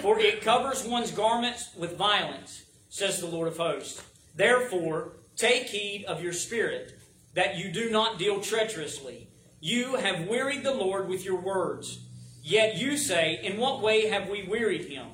[0.00, 4.02] for it covers one's garments with violence, says the Lord of hosts.
[4.34, 6.98] Therefore, take heed of your spirit,
[7.34, 9.28] that you do not deal treacherously.
[9.60, 12.06] You have wearied the Lord with your words.
[12.42, 15.06] Yet you say, In what way have we wearied him?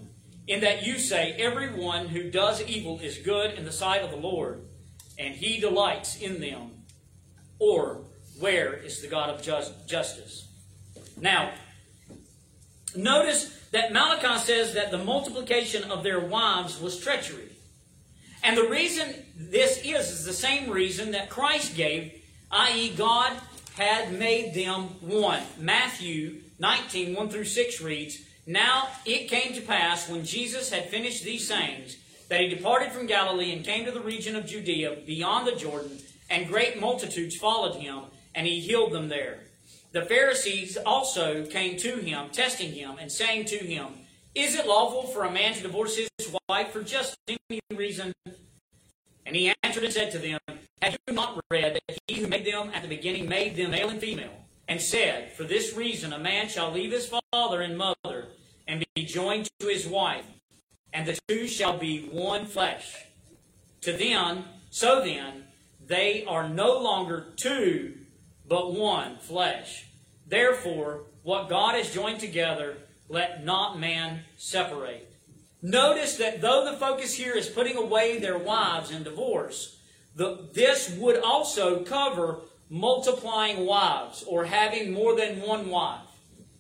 [0.47, 4.17] In that you say, Everyone who does evil is good in the sight of the
[4.17, 4.63] Lord,
[5.19, 6.76] and he delights in them.
[7.59, 8.03] Or,
[8.39, 9.43] where is the God of
[9.87, 10.49] justice?
[11.19, 11.53] Now,
[12.95, 17.51] notice that Malachi says that the multiplication of their wives was treachery.
[18.43, 23.33] And the reason this is, is the same reason that Christ gave, i.e., God
[23.77, 25.43] had made them one.
[25.59, 31.25] Matthew 19, 1 through 6 reads, Now it came to pass when Jesus had finished
[31.25, 31.97] these sayings,
[32.29, 35.99] that he departed from Galilee and came to the region of Judea beyond the Jordan,
[36.29, 38.05] and great multitudes followed him,
[38.35, 39.41] and he healed them there.
[39.93, 43.87] The Pharisees also came to him, testing him, and saying to him,
[44.35, 48.13] Is it lawful for a man to divorce his wife for just any reason?
[49.25, 50.39] And he answered and said to them,
[50.83, 53.89] Have you not read that he who made them at the beginning made them male
[53.89, 54.47] and female?
[54.69, 58.29] and said, For this reason a man shall leave his father and mother
[58.67, 60.27] and be joined to his wife,
[60.93, 63.07] and the two shall be one flesh.
[63.83, 65.45] To them, so then,
[65.87, 67.95] they are no longer two,
[68.49, 69.87] but one flesh.
[70.27, 72.77] Therefore, what God has joined together,
[73.09, 75.13] let not man separate.
[75.63, 79.79] Notice that though the focus here is putting away their wives in divorce,
[80.15, 86.01] the, this would also cover multiplying wives or having more than one wife.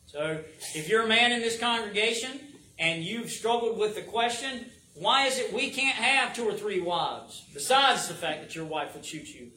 [0.06, 0.42] So,
[0.74, 2.40] if you're a man in this congregation
[2.78, 4.66] and you've struggled with the question,
[4.98, 8.64] why is it we can't have two or three wives, besides the fact that your
[8.64, 9.50] wife would shoot you?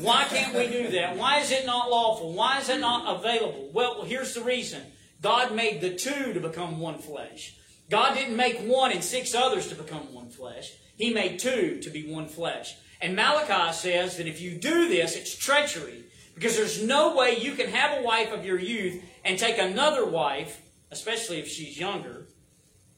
[0.00, 1.16] Why can't we do that?
[1.16, 2.32] Why is it not lawful?
[2.32, 3.70] Why is it not available?
[3.72, 4.82] Well, here's the reason
[5.20, 7.56] God made the two to become one flesh.
[7.90, 11.90] God didn't make one and six others to become one flesh, He made two to
[11.90, 12.76] be one flesh.
[13.00, 16.04] And Malachi says that if you do this, it's treachery.
[16.34, 20.04] Because there's no way you can have a wife of your youth and take another
[20.04, 20.62] wife,
[20.92, 22.28] especially if she's younger,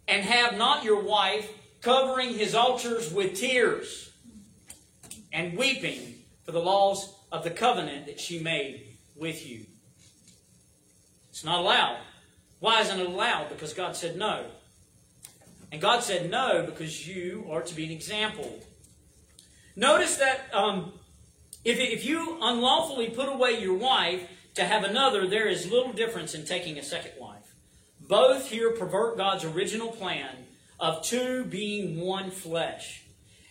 [0.06, 1.50] and have not your wife
[1.80, 4.10] covering his altars with tears
[5.32, 6.14] and weeping
[6.44, 9.66] for the laws of the covenant that she made with you.
[11.30, 11.98] It's not allowed.
[12.58, 13.48] Why isn't it allowed?
[13.48, 14.46] Because God said no.
[15.72, 18.60] And God said no because you are to be an example
[19.76, 20.92] Notice that um,
[21.64, 26.34] if, if you unlawfully put away your wife to have another, there is little difference
[26.34, 27.54] in taking a second wife.
[27.98, 30.46] Both here pervert God's original plan
[30.80, 33.04] of two being one flesh.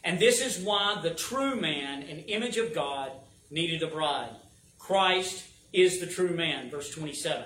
[0.04, 3.12] And this is why the true man, an image of God,
[3.52, 4.36] needed a bride.
[4.78, 7.44] Christ is the true man, verse 27.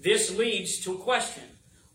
[0.00, 1.44] This leads to a question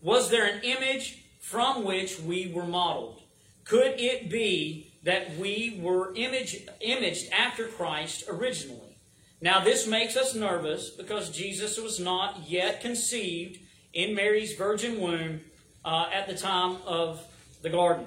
[0.00, 3.22] Was there an image from which we were modeled?
[3.64, 8.96] Could it be that we were image, imaged after Christ originally.
[9.40, 13.58] Now, this makes us nervous because Jesus was not yet conceived
[13.92, 15.40] in Mary's virgin womb
[15.84, 17.24] uh, at the time of
[17.62, 18.06] the garden.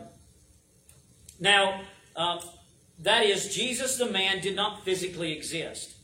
[1.40, 1.82] Now,
[2.16, 2.40] uh,
[3.00, 5.96] that is, Jesus the man did not physically exist.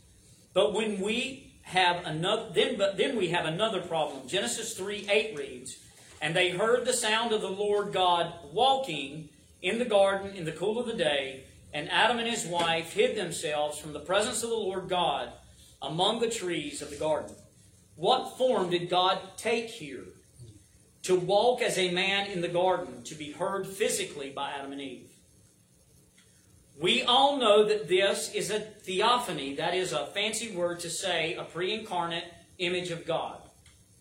[0.53, 4.27] But when we have another, then, but then we have another problem.
[4.27, 5.77] Genesis 3 8 reads,
[6.21, 9.29] And they heard the sound of the Lord God walking
[9.61, 11.43] in the garden in the cool of the day,
[11.73, 15.31] and Adam and his wife hid themselves from the presence of the Lord God
[15.81, 17.33] among the trees of the garden.
[17.95, 20.03] What form did God take here?
[21.03, 24.81] To walk as a man in the garden, to be heard physically by Adam and
[24.81, 25.11] Eve.
[26.79, 31.35] We all know that this is a theophany, that is a fancy word to say
[31.35, 32.25] a pre incarnate
[32.57, 33.37] image of God.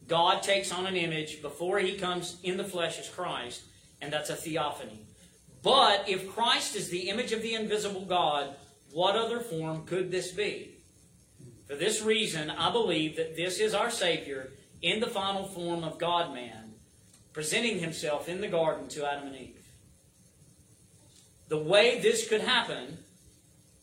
[0.07, 3.63] God takes on an image before he comes in the flesh as Christ,
[4.01, 5.07] and that's a theophany.
[5.63, 8.55] But if Christ is the image of the invisible God,
[8.93, 10.77] what other form could this be?
[11.67, 14.51] For this reason, I believe that this is our Savior
[14.83, 16.70] in the final form of God man,
[17.33, 19.67] presenting himself in the garden to Adam and Eve.
[21.49, 22.99] The way this could happen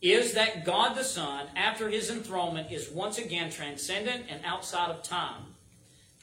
[0.01, 5.03] is that God the Son, after his enthronement, is once again transcendent and outside of
[5.03, 5.55] time.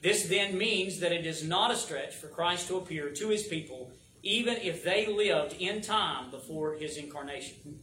[0.01, 3.45] This then means that it is not a stretch for Christ to appear to his
[3.45, 3.91] people,
[4.23, 7.81] even if they lived in time before his incarnation.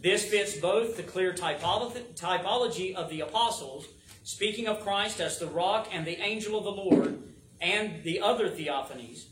[0.00, 3.86] This fits both the clear typology of the apostles,
[4.24, 7.22] speaking of Christ as the rock and the angel of the Lord,
[7.60, 9.26] and the other theophanies,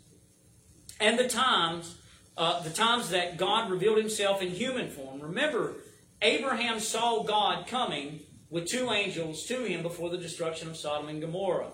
[1.01, 1.97] and the times,
[2.37, 5.21] uh, the times that God revealed Himself in human form.
[5.21, 5.77] Remember,
[6.21, 8.21] Abraham saw God coming
[8.51, 11.71] with two angels to him before the destruction of Sodom and Gomorrah.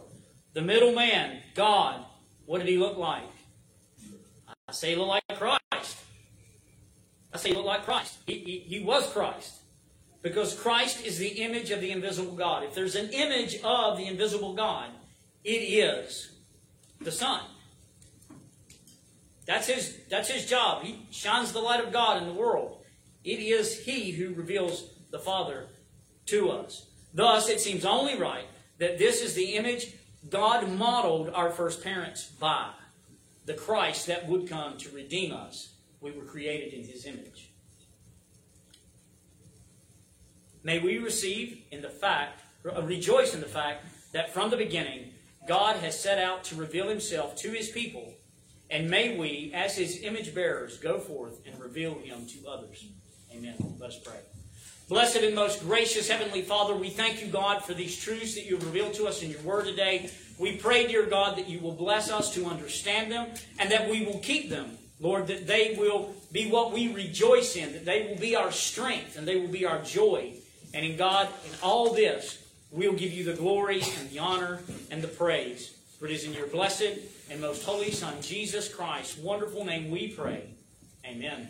[0.53, 2.05] The middle man, God,
[2.47, 3.23] what did he look like?
[4.69, 5.99] I say he looked like Christ.
[7.33, 8.19] I say he looked like Christ.
[8.27, 9.61] He, he, he was Christ.
[10.23, 12.65] Because Christ is the image of the invisible God.
[12.65, 14.91] If there's an image of the invisible God,
[15.43, 16.34] it is
[17.05, 17.41] the Son.
[19.47, 20.83] That's his, that's his job.
[20.83, 22.85] He shines the light of God in the world.
[23.25, 25.67] It is He who reveals the Father
[26.27, 26.87] to us.
[27.15, 28.45] Thus, it seems only right
[28.79, 29.95] that this is the image
[30.29, 32.71] God modeled our first parents by
[33.47, 35.75] the Christ that would come to redeem us.
[36.01, 37.51] We were created in His image.
[40.63, 45.11] May we receive in the fact, rejoice in the fact that from the beginning,
[45.47, 48.15] God has set out to reveal Himself to His people,
[48.71, 52.87] and may we, as His image bearers, go forth and reveal Him to others.
[53.33, 53.55] Amen.
[53.79, 54.21] Let us pray.
[54.89, 58.57] Blessed and most gracious Heavenly Father, we thank you, God, for these truths that you
[58.57, 60.11] have revealed to us in your word today.
[60.39, 63.29] We pray, dear God, that you will bless us to understand them
[63.59, 64.77] and that we will keep them.
[65.01, 69.17] Lord, that they will be what we rejoice in, that they will be our strength
[69.17, 70.35] and they will be our joy.
[70.75, 72.44] And in God, in all this,
[72.75, 74.61] we'll give you the glory and the honor
[74.91, 75.77] and the praise.
[75.99, 76.99] For it is in your blessed
[77.31, 80.43] and most holy Son, Jesus Christ, wonderful name, we pray.
[81.07, 81.49] Amen.